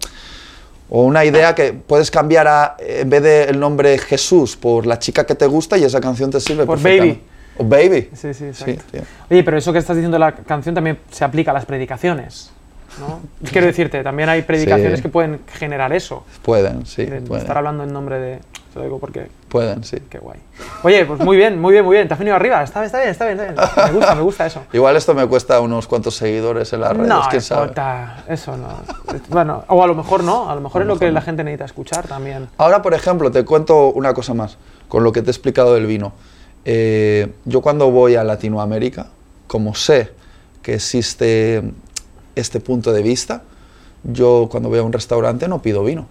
[0.90, 5.26] O una idea que puedes cambiar a, en vez del nombre Jesús por la chica
[5.26, 7.22] que te gusta y esa canción te sirve Por perfectamente.
[7.58, 8.10] O Baby.
[8.14, 8.84] Sí, sí, exacto.
[8.92, 9.02] tío.
[9.30, 12.52] Oye, pero eso que estás diciendo de la canción también se aplica a las predicaciones.
[13.00, 13.22] ¿No?
[13.52, 15.04] Quiero decirte, también hay predicaciones Sí.
[15.04, 16.24] que pueden generar eso.
[16.42, 17.42] Pueden, sí, de pueden.
[17.44, 18.40] estar hablando en nombre de.
[18.74, 19.28] Te lo digo porque.
[19.50, 19.98] Pueden, sí.
[20.10, 20.40] Qué guay.
[20.84, 22.08] Oye, pues muy bien, muy bien, muy bien.
[22.08, 22.64] Te has venido arriba.
[22.64, 23.88] Está, está bien, está bien, está bien.
[23.88, 24.64] Me gusta, me gusta eso.
[24.72, 27.62] Igual esto me cuesta unos cuantos seguidores en las redes, No, quién sabe.
[27.64, 28.70] importa, eso no.
[29.28, 31.14] Bueno, o a lo mejor no, a lo mejor A es lo lo que mejor
[31.16, 31.26] la no.
[31.26, 32.48] gente necesita escuchar también.
[32.58, 35.86] Ahora, por ejemplo, te cuento una cosa más, con lo que te he explicado del
[35.86, 36.14] vino.
[36.64, 39.08] Eh, yo cuando voy a Latinoamérica,
[39.48, 40.12] como sé
[40.62, 41.62] que existe
[42.36, 43.42] este punto de vista,
[44.04, 46.08] yo cuando voy a un restaurante no pido vino.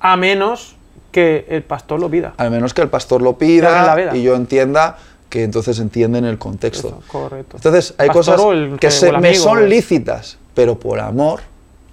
[0.00, 0.76] A menos
[1.12, 2.34] que el pastor lo pida.
[2.36, 4.98] Al menos que el pastor lo pida y yo entienda
[5.30, 6.88] que entonces entienden el contexto.
[6.88, 7.56] Eso, correcto.
[7.56, 11.40] Entonces, hay Pastor cosas que que- se- me son lícitas, pero por amor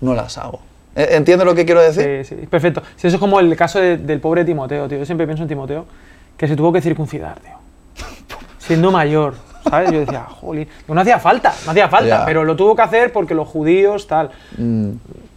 [0.02, 0.60] no las hago.
[0.96, 2.26] ¿E- ¿Entiendes lo que quiero decir?
[2.26, 2.82] Sí, sí, perfecto.
[2.96, 5.00] Sí, eso es como el caso de- del pobre Timoteo, tío.
[5.00, 5.86] Yo siempre pienso en Timoteo,
[6.38, 7.56] que se tuvo que circuncidar, tío.
[8.60, 9.34] Siendo mayor,
[9.70, 9.92] ¿sabes?
[9.92, 10.68] Yo decía, jolín.
[10.88, 12.26] No hacía falta, no hacía falta, Ya.
[12.26, 14.30] pero lo tuvo que hacer porque los judíos, tal.
[14.58, 14.92] Mm,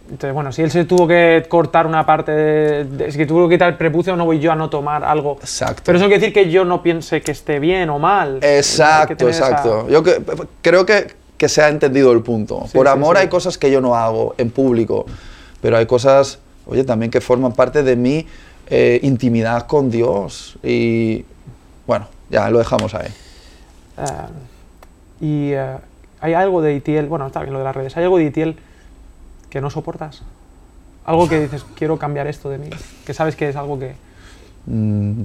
[0.09, 2.85] Entonces, bueno, si él se tuvo que cortar una parte de.
[2.85, 5.37] de- si tuvo que quitar el prepucio, no voy yo a no tomar algo.
[5.41, 5.81] Exacto.
[5.85, 8.39] Pero eso quiere decir que yo no piense que esté bien o mal.
[8.41, 9.89] Exacto, tener esa- exacto.
[9.89, 10.21] Yo que-
[10.61, 11.07] creo que,
[11.37, 12.63] que se ha entendido el punto.
[12.67, 13.23] Sí, Por sí, amor sí.
[13.23, 15.05] hay cosas que yo no hago en público,
[15.61, 18.25] pero hay cosas, oye, también que forman parte de mi
[18.69, 20.57] eh, intimidad con Dios.
[20.63, 21.25] Y
[21.85, 23.09] bueno, ya lo dejamos ahí.
[23.97, 24.03] Eh,
[25.19, 25.75] y eh,
[26.21, 28.57] hay algo de Itiel, bueno, está bien lo de las redes, hay algo de Itiel
[29.49, 30.21] que no soportas.
[31.05, 32.69] Algo que dices, quiero cambiar esto de mí.
[33.05, 33.95] Que sabes que es algo que.
[34.65, 35.21] Mm,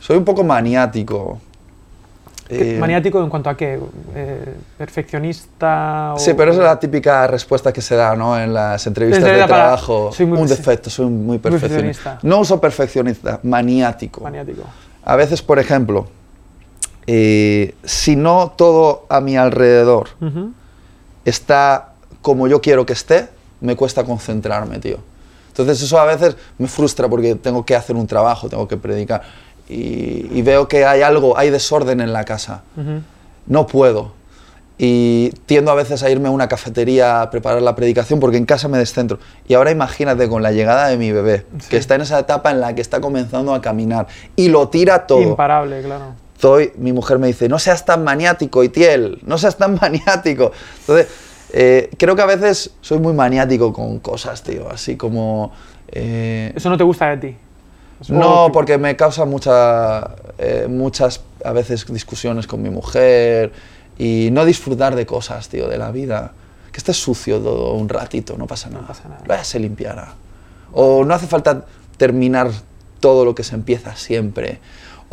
[0.00, 1.40] soy un poco maniático.
[2.50, 3.80] Eh, maniático en cuanto a qué?
[4.14, 6.12] Eh, perfeccionista.
[6.14, 8.38] O, Sí, pero esa es la típica respuesta que se da ¿no?
[8.38, 10.10] en las entrevistas de trabajo.
[10.12, 11.80] soy muy- un defecto, soy muy perfeccionista.
[11.80, 12.18] perfeccionista.
[12.28, 14.20] No uso perfeccionista, maniático.
[14.20, 14.62] Maniático.
[15.04, 16.06] A veces, por ejemplo,
[17.06, 20.52] eh, si no todo a mi alrededor Ujú.
[21.24, 21.90] está
[22.22, 23.28] como yo quiero que esté,
[23.60, 24.98] me cuesta concentrarme, tío.
[25.48, 29.22] Entonces eso a veces me frustra porque tengo que hacer un trabajo, tengo que predicar
[29.68, 32.62] y, y veo que hay algo, hay desorden en la casa.
[32.76, 33.00] Ujú.
[33.46, 34.12] No puedo.
[34.76, 38.44] Y tiendo a veces a irme a una cafetería a preparar la predicación porque en
[38.46, 39.20] casa me descentro.
[39.46, 41.68] Y ahora imagínate con la llegada de mi bebé, Sí.
[41.70, 45.06] que está en esa etapa en la que está comenzando a caminar y lo tira
[45.06, 45.20] todo.
[45.22, 46.06] Imparable, claro.
[46.44, 50.52] Estoy, mi mujer me dice, no seas tan maniático, Itiel, no seas tan maniático.
[50.80, 51.08] Entonces,
[51.54, 55.52] eh, creo que a veces soy muy maniático con cosas, tío, así como...
[55.88, 57.36] eh, Eso no te gusta de ti.
[58.10, 63.50] No, porque me causa mucha, eh, muchas, a veces, discusiones con mi mujer
[63.96, 66.32] y no disfrutar de cosas, tío, de la vida.
[66.72, 68.86] que esté sucio todo un ratito, no pasa nada.
[68.86, 69.22] pasa nada.
[69.24, 70.12] Luego ya se limpiará.
[70.74, 71.64] O no hace falta
[71.96, 72.50] terminar
[73.00, 74.58] todo lo que se empieza siempre.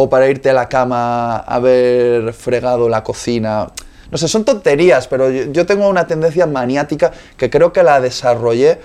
[0.02, 3.68] O para irte a la cama haber fregado la cocina.
[4.10, 8.02] No sé, son tonterías, pero yo, yo tengo una tendencia maniática que creo que la
[8.02, 8.80] desarrollé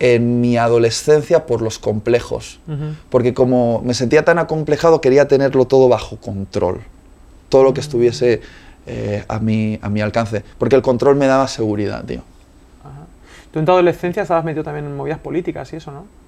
[0.00, 2.58] en mi adolescencia por los complejos.
[3.10, 6.80] Porque como me sentía tan acomplejado, quería tenerlo todo bajo control.
[7.48, 8.40] Todo lo que estuviese
[8.86, 10.42] eh, a, mi, a mi alcance.
[10.58, 12.22] Porque el control me daba seguridad, tío.
[12.82, 13.06] Ajá.
[13.52, 16.25] Tú en tu adolescencia estabas metido también en movidas políticas y eso, ¿no?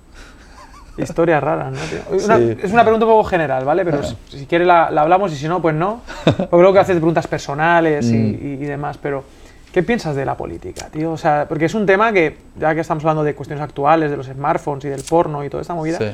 [0.98, 1.78] Historias raras, ¿no?
[1.78, 2.24] tío?
[2.24, 2.56] Una- Sí.
[2.62, 3.84] Es una pregunta un poco general, ¿vale?
[3.84, 6.02] Pero si, si quieres la, la hablamos y si no, pues no.
[6.24, 8.34] Porque luego que haces preguntas personales y, Mm.
[8.42, 8.98] y- y demás.
[9.00, 9.24] Pero,
[9.72, 11.12] ¿qué piensas de la política, tío?
[11.12, 14.16] O sea, porque es un tema que, ya que estamos hablando de cuestiones actuales, de
[14.16, 16.06] los smartphones y del porno y toda esta movida, Sí.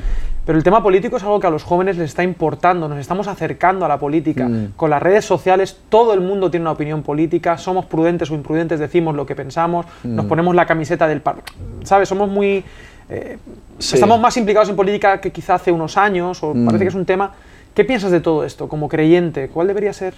[0.45, 3.27] pero el tema político es algo que a los jóvenes les está importando, nos estamos
[3.29, 4.47] acercando a la política.
[4.49, 4.73] Mm.
[4.77, 8.81] Con las redes sociales todo el mundo tiene una opinión política, somos prudentes o imprudentes,
[8.81, 10.29] decimos lo que pensamos, nos Mm.
[10.29, 11.37] ponemos la camiseta del par...
[11.85, 12.09] ¿Sabes?
[12.09, 12.65] Somos muy...
[13.09, 13.39] eh,
[13.79, 13.97] Sí.
[13.97, 16.65] Estamos más implicados en política que quizá hace unos años, o Mm.
[16.67, 17.33] parece que es un tema...
[17.75, 19.49] ¿Qué piensas de todo esto como creyente?
[19.49, 20.15] ¿Cuál debería ser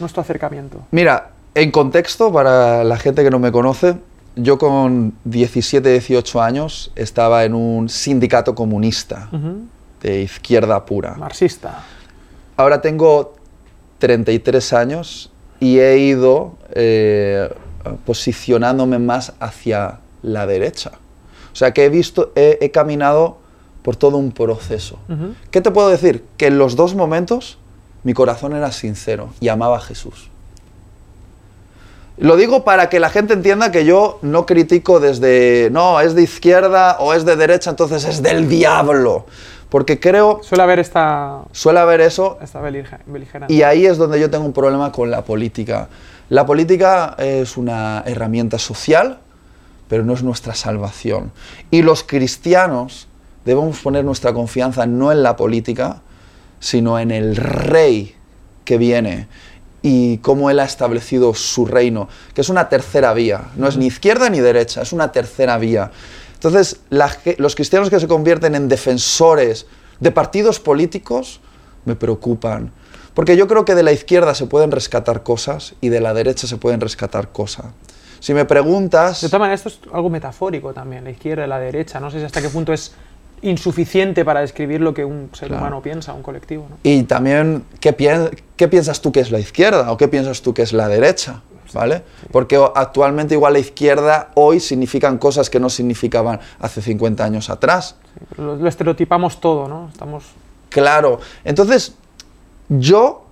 [0.00, 0.78] nuestro acercamiento?
[0.92, 3.96] Mira, en contexto, para la gente que no me conoce,
[4.34, 9.28] yo con 17, 18 años estaba en un sindicato comunista
[10.00, 11.16] de izquierda pura.
[11.18, 11.84] Marxista.
[12.56, 13.34] Ahora tengo
[13.98, 17.52] 33 años y he ido eh,
[18.06, 20.92] posicionándome más hacia la derecha.
[21.58, 23.38] O sea que he visto, he, he caminado
[23.82, 24.96] por todo un proceso.
[25.50, 26.24] ¿Qué te puedo decir?
[26.36, 27.58] Que en los dos momentos
[28.04, 30.30] mi corazón era sincero y amaba a Jesús.
[32.16, 36.22] Lo digo para que la gente entienda que yo no critico desde, no, es de
[36.22, 39.26] izquierda o es de derecha, entonces es del diablo.
[39.68, 43.46] Porque creo, Suele haber esta, suele haber eso esta beligerancia.
[43.48, 45.88] y ahí es donde yo tengo un problema con la política.
[46.28, 49.18] La política es una herramienta social,
[49.88, 51.32] pero no es nuestra salvación.
[51.70, 53.08] Y los cristianos
[53.44, 56.02] debemos poner nuestra confianza no en la política,
[56.60, 58.14] sino en el rey
[58.64, 59.28] que viene
[59.80, 63.86] y cómo él ha establecido su reino, que es una tercera vía, no es ni
[63.86, 65.92] izquierda ni derecha, es una tercera vía.
[66.34, 69.66] Entonces, los cristianos que se convierten en defensores
[70.00, 71.40] de partidos políticos
[71.84, 72.72] me preocupan,
[73.14, 76.46] porque yo creo que de la izquierda se pueden rescatar cosas y de la derecha
[76.46, 77.66] se pueden rescatar cosas.
[78.20, 79.20] Si me preguntas...
[79.20, 82.00] De todas maneras, esto es algo metafórico también, la izquierda y la derecha.
[82.00, 82.92] No sé si hasta qué punto es
[83.42, 85.62] insuficiente para describir lo que un ser Claro.
[85.62, 86.66] humano piensa, un colectivo.
[86.68, 86.76] ¿no?
[86.82, 90.52] Y también, ¿qué, pien- qué piensas tú que es la izquierda o qué piensas tú
[90.54, 91.42] que es la derecha?
[91.74, 92.02] ¿Vale?
[92.32, 97.96] Porque actualmente igual la izquierda hoy significan cosas que no significaban hace 50 años atrás.
[98.38, 99.90] Lo, lo estereotipamos todo, ¿no?
[99.92, 100.24] Estamos...
[100.70, 101.20] Claro.
[101.44, 101.94] Entonces,
[102.70, 103.26] yo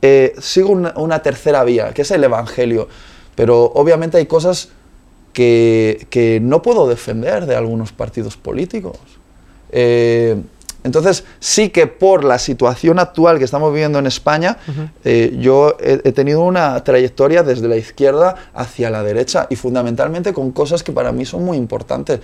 [0.00, 2.88] eh, sigo una, una tercera vía, que es el Evangelio.
[3.34, 4.68] Pero obviamente hay cosas
[5.32, 8.98] que, que no puedo defender de algunos partidos políticos.
[9.70, 10.36] Eh,
[10.84, 14.58] entonces, sí que por la situación actual que estamos viviendo en España,
[15.04, 20.32] eh, yo he, he tenido una trayectoria desde la izquierda hacia la derecha y fundamentalmente
[20.32, 22.18] con cosas que para mí son muy importantes.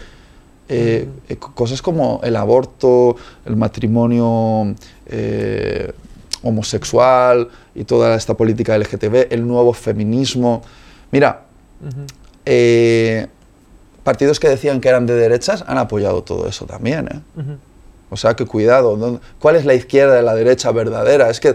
[0.70, 3.14] Eh, co- cosas como el aborto,
[3.46, 4.74] el matrimonio
[5.06, 5.92] eh,
[6.42, 10.62] homosexual y toda esta política LGTB, el nuevo feminismo.
[11.10, 11.40] Mira,
[12.46, 13.26] eh,
[14.04, 17.08] partidos que decían que eran de derechas han apoyado todo eso también.
[17.12, 17.42] ¿eh?
[18.10, 21.28] O sea que cuidado, ¿dónde- ¿cuál es la izquierda y la derecha verdadera?
[21.30, 21.54] Es que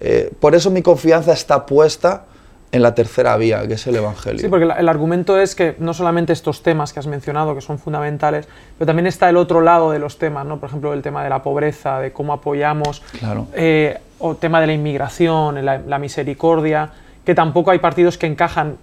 [0.00, 2.24] eh, por eso mi confianza está puesta
[2.72, 4.40] en la tercera vía, que es el Evangelio.
[4.40, 7.78] Sí, porque el argumento es que no solamente estos temas que has mencionado, que son
[7.78, 10.58] fundamentales, pero también está el otro lado de los temas, ¿no?
[10.58, 13.46] Por ejemplo, el tema de la pobreza, de cómo apoyamos, Claro.
[13.54, 16.90] eh, o tema de la inmigración, la, la misericordia,
[17.24, 18.76] que tampoco hay partidos que encajan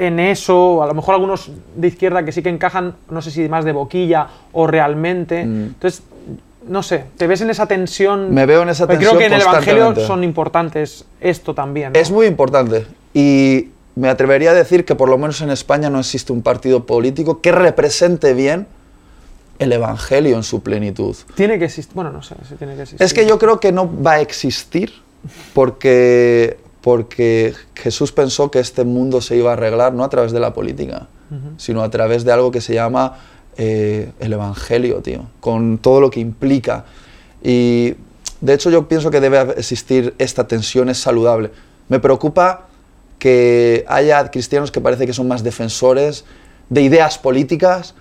[0.00, 3.46] en eso, a lo mejor algunos de izquierda que sí que encajan, no sé si
[3.50, 5.44] más de boquilla o realmente.
[5.44, 5.62] Mm.
[5.74, 6.02] Entonces,
[6.66, 8.32] no sé, ¿te ves en esa tensión?
[8.32, 11.92] Me veo en esa tensión Creo que en el Evangelio son importantes esto también.
[11.92, 12.00] ¿no?
[12.00, 12.86] Es muy importante.
[13.12, 16.86] Y me atrevería a decir que por lo menos en España no existe un partido
[16.86, 18.66] político que represente bien
[19.58, 21.14] el Evangelio en su plenitud.
[21.34, 23.04] Tiene que existir, bueno, no sé si tiene que existir.
[23.04, 24.94] Es que yo creo que no va a existir
[25.52, 30.40] porque, porque Jesús pensó que este mundo se iba a arreglar no a través de
[30.40, 31.08] la política,
[31.58, 33.18] sino a través de algo que se llama
[33.56, 36.84] eh, el Evangelio, tío, con todo lo que implica.
[37.42, 37.94] Y
[38.40, 41.50] de hecho yo pienso que debe existir esta tensión, es saludable.
[41.88, 42.66] Me preocupa
[43.18, 46.24] que haya cristianos que parece que son más defensores
[46.70, 47.94] de ideas políticas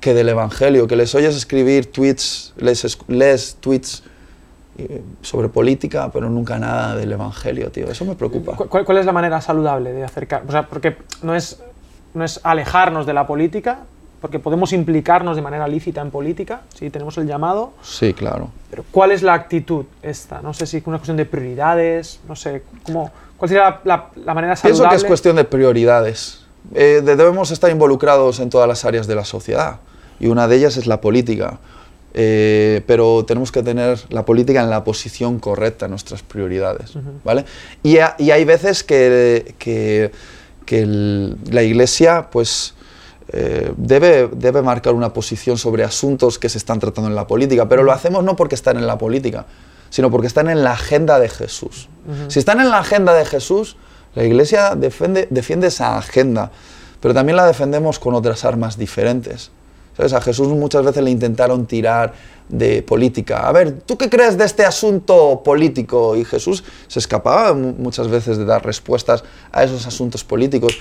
[0.00, 4.02] que del Evangelio, que les oyes escribir tweets, les es- lees tweets
[5.22, 7.90] sobre política, pero nunca nada del Evangelio, tío.
[7.90, 8.56] Eso me preocupa.
[8.56, 10.42] ¿Cu- ¿Cuál, cuál es la manera saludable de acercar?
[10.48, 11.60] O sea, porque no es
[12.14, 13.80] no es alejarnos de la política,
[14.20, 17.72] porque podemos implicarnos de manera lícita en política, si tenemos el llamado.
[17.82, 18.50] Sí, claro.
[18.70, 20.40] Pero ¿cuál es la actitud esta?
[20.40, 24.32] No sé si es una cuestión de prioridades, no sé, ¿cómo, ¿cuál sería la, la,
[24.34, 24.78] manera saludable?
[24.82, 26.44] Pienso que es cuestión de prioridades.
[26.74, 29.80] Eh, debemos estar involucrados en todas las áreas de la sociedad
[30.20, 31.58] y una de ellas es la política.
[32.16, 36.92] Eh, pero tenemos que tener la política en la posición correcta, nuestras prioridades,
[37.24, 37.44] ¿vale?
[37.82, 40.12] Y, y, hay veces que, que,
[40.64, 42.74] que el, la Iglesia, pues,
[43.28, 47.68] eh, debe, debe marcar una posición sobre asuntos que se están tratando en la política,
[47.68, 49.46] pero lo hacemos no porque están en la política,
[49.90, 51.88] sino porque están en la agenda de Jesús.
[52.28, 53.76] Si están en la agenda de Jesús,
[54.14, 56.52] la Iglesia defiende, defiende esa agenda,
[57.00, 59.50] pero también la defendemos con otras armas diferentes.
[59.96, 60.12] ¿Sabes?
[60.12, 62.12] A Jesús muchas veces le intentaron tirar
[62.48, 63.48] de política.
[63.48, 66.16] A ver, ¿tú qué crees de este asunto político?
[66.16, 70.78] Y Jesús se escapaba muchas veces de dar respuestas a esos asuntos políticos.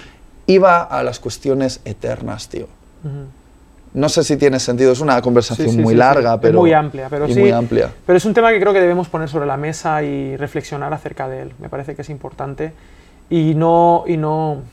[0.47, 2.67] Iba a las cuestiones eternas, tío.
[3.93, 6.59] No sé si tiene sentido, es una conversación Sí, sí, muy sí, larga, pero...
[6.59, 7.39] muy amplia, pero sí.
[7.39, 7.91] muy amplia.
[8.05, 11.29] Pero es un tema que creo que debemos poner sobre la mesa y reflexionar acerca
[11.29, 11.53] de él.
[11.59, 12.73] Me parece que es importante
[13.29, 14.63] y no y no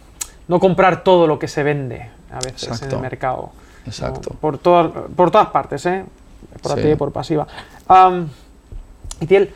[0.48, 3.52] no comprar todo lo que se vende a veces en el mercado.
[3.86, 4.34] Exacto.
[4.40, 6.04] Por todas por todas partes, ¿eh?
[6.62, 6.78] Por Sí.
[6.78, 7.46] activa y por pasiva.
[7.88, 8.28] Am,
[9.20, 9.52] Itiel,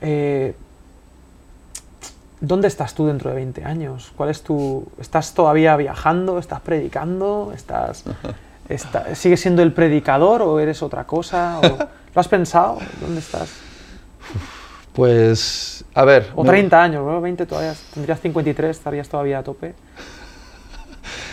[0.00, 0.54] eh,
[2.40, 4.12] ¿dónde estás tú dentro de 20 años?
[4.16, 8.04] ¿Cuál es tu estás todavía viajando, estás predicando, estás
[8.68, 11.58] está- ¿Sigues siendo el predicador o eres otra cosa?
[11.60, 11.78] ¿O-
[12.14, 12.78] ¿Lo has pensado?
[13.00, 13.50] ¿Dónde estás?
[14.92, 16.32] Pues, a ver...
[16.34, 17.20] O me- 30 años, ¿no?
[17.20, 19.74] 20 todavía, tendrías 53, estarías todavía a tope.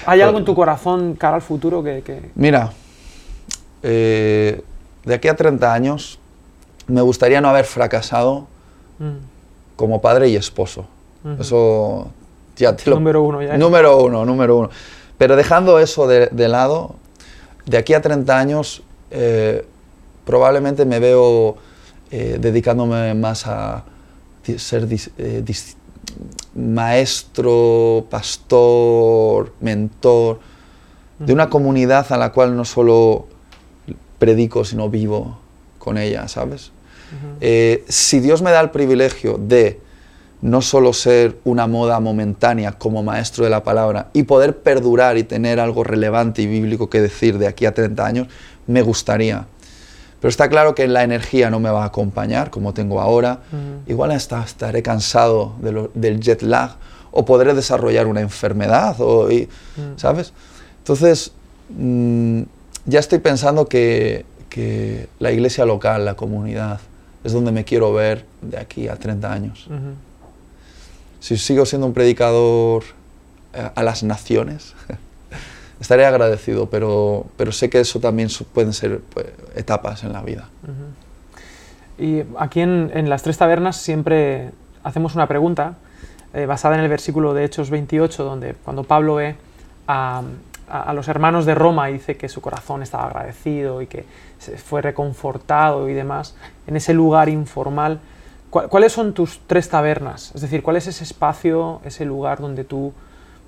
[0.05, 2.01] ¿Hay algo en tu corazón cara al futuro que...
[2.01, 2.71] que- Mira,
[3.83, 4.61] eh,
[5.03, 6.19] de aquí a 30 años
[6.87, 8.47] me gustaría no haber fracasado
[8.97, 9.17] Mm,
[9.75, 10.85] como padre y esposo.
[11.37, 12.07] Eso
[12.55, 12.95] ya te lo...
[12.95, 13.57] Número uno ya.
[13.57, 14.69] Número uno, número uno.
[15.17, 16.95] Pero dejando eso de, de lado,
[17.65, 19.65] de aquí a 30 años eh,
[20.23, 21.57] probablemente me veo
[22.09, 23.83] eh, dedicándome más a
[24.57, 25.75] ser dis- eh, dis-
[26.55, 30.39] maestro, pastor, mentor
[31.19, 33.27] de una comunidad a la cual no solo
[34.19, 35.39] predico, sino vivo
[35.79, 36.71] con ella, ¿sabes?
[37.39, 39.79] Eh, si Dios me da el privilegio de
[40.41, 45.23] no solo ser una moda momentánea como maestro de la palabra y poder perdurar y
[45.23, 48.27] tener algo relevante y bíblico que decir de aquí a 30 años,
[48.67, 49.47] me gustaría.
[50.19, 53.41] Pero está claro que la energía no me va a acompañar como tengo ahora.
[53.51, 53.91] Ujú.
[53.91, 56.75] Igual hasta estaré cansado de lo- del jet lag
[57.11, 59.47] o podré desarrollar una enfermedad, o, y-
[59.77, 59.97] Mm.
[59.97, 60.33] ¿sabes?
[60.79, 61.31] Entonces,
[61.69, 62.41] mm,
[62.85, 66.79] ya estoy pensando que, que la iglesia local, la comunidad,
[67.23, 69.65] es donde me quiero ver de aquí a 30 años.
[69.67, 69.93] Ujú.
[71.19, 72.83] Si sigo siendo un predicador
[73.53, 74.73] eh, a las naciones,
[75.79, 80.49] estaré agradecido, pero, pero sé que eso también pueden ser pues, etapas en la vida.
[81.97, 84.51] Y aquí en, en las tres tabernas siempre
[84.83, 85.75] hacemos una pregunta
[86.33, 89.35] eh, basada en el versículo de Hechos 28, donde cuando Pablo ve
[89.87, 90.21] a,
[90.69, 94.05] a- a los hermanos de Roma y dice que su corazón estaba agradecido y que
[94.39, 96.35] se fue reconfortado y demás,
[96.67, 97.99] en ese lugar informal,
[98.49, 100.31] ¿cuál- ¿cuáles son tus tres tabernas?
[100.35, 102.91] Es decir, ¿cuál es ese espacio, ese lugar donde tú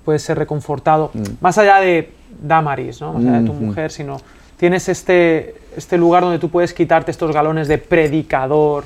[0.06, 1.22] puedes ser reconfortado, Mm.
[1.42, 3.14] más allá de Damaris, ¿no?
[3.14, 3.64] más allá de tu Ujú.
[3.66, 4.18] mujer, sino
[4.56, 8.84] tienes este, este lugar donde tú puedes quitarte estos galones de predicador,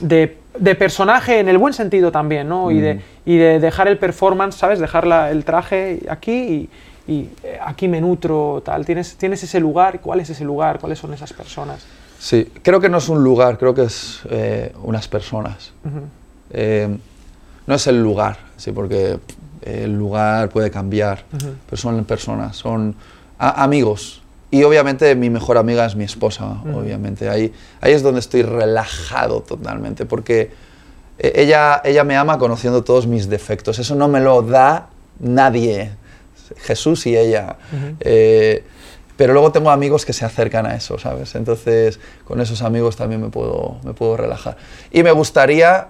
[0.00, 2.70] de, de personaje en el buen sentido también, ¿no?
[2.70, 4.78] Y, de, y de dejar el performance, ¿sabes?
[4.80, 6.68] Dejar la- el traje aquí
[7.08, 8.84] y, y, eh, aquí me nutro, tal.
[8.84, 10.00] ¿Tienes, ¿Tienes ese lugar?
[10.00, 10.78] ¿Cuál es ese lugar?
[10.78, 11.86] ¿Cuáles son esas personas?
[12.18, 15.72] Sí, creo que no es un lugar, creo que es eh, unas personas.
[15.84, 16.00] Ujú.
[16.50, 16.98] Eh,
[17.66, 19.18] no es el lugar, sí, porque
[19.62, 21.54] el lugar puede cambiar, Ujú.
[21.66, 22.94] pero son personas, son
[23.38, 24.22] amigos.
[24.50, 27.28] Y obviamente mi mejor amiga es mi esposa, obviamente.
[27.28, 30.50] Ahí, ahí es donde estoy relajado totalmente, porque
[31.18, 33.78] eh, ella, ella me ama conociendo todos mis defectos.
[33.78, 34.88] Eso no me lo da
[35.20, 35.90] nadie,
[36.58, 37.56] Jesús y ella.
[38.00, 38.64] Eh,
[39.18, 41.34] pero luego tengo amigos que se acercan a eso, ¿sabes?
[41.34, 44.56] Entonces, con esos amigos también me puedo, me puedo relajar.
[44.92, 45.88] Y me gustaría,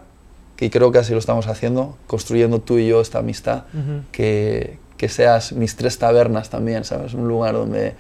[0.60, 4.02] y creo que así lo estamos haciendo, construyendo tú y yo esta amistad, Ujú.
[4.12, 7.14] que, que seas mis tres tabernas también, ¿sabes?
[7.14, 7.94] Un lugar donde...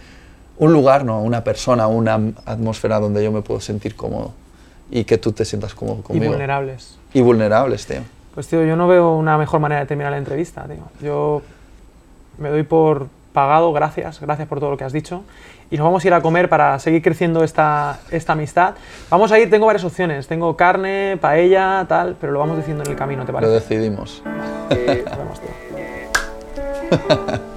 [0.60, 4.32] Un lugar, no, una persona, una atmósfera donde yo me puedo sentir cómodo
[4.90, 6.30] y que tú te sientas cómodo Y conmigo.
[6.32, 6.98] vulnerables.
[7.14, 8.00] Y vulnerables, tío.
[8.34, 10.82] Pues tío, yo no veo una mejor manera de terminar la entrevista, tío.
[11.00, 11.42] Yo
[12.38, 13.06] me doy por
[13.38, 15.22] pagado, gracias, gracias por todo lo que has dicho.
[15.70, 18.74] Y nos vamos a ir a comer para seguir creciendo esta, esta amistad.
[19.10, 20.26] Vamos a ir, tengo varias opciones.
[20.26, 23.52] Tengo carne, paella, tal, pero lo vamos diciendo en el camino, ¿te Lo parece?
[23.52, 24.22] decidimos.
[24.24, 25.50] Nos vemos, tío.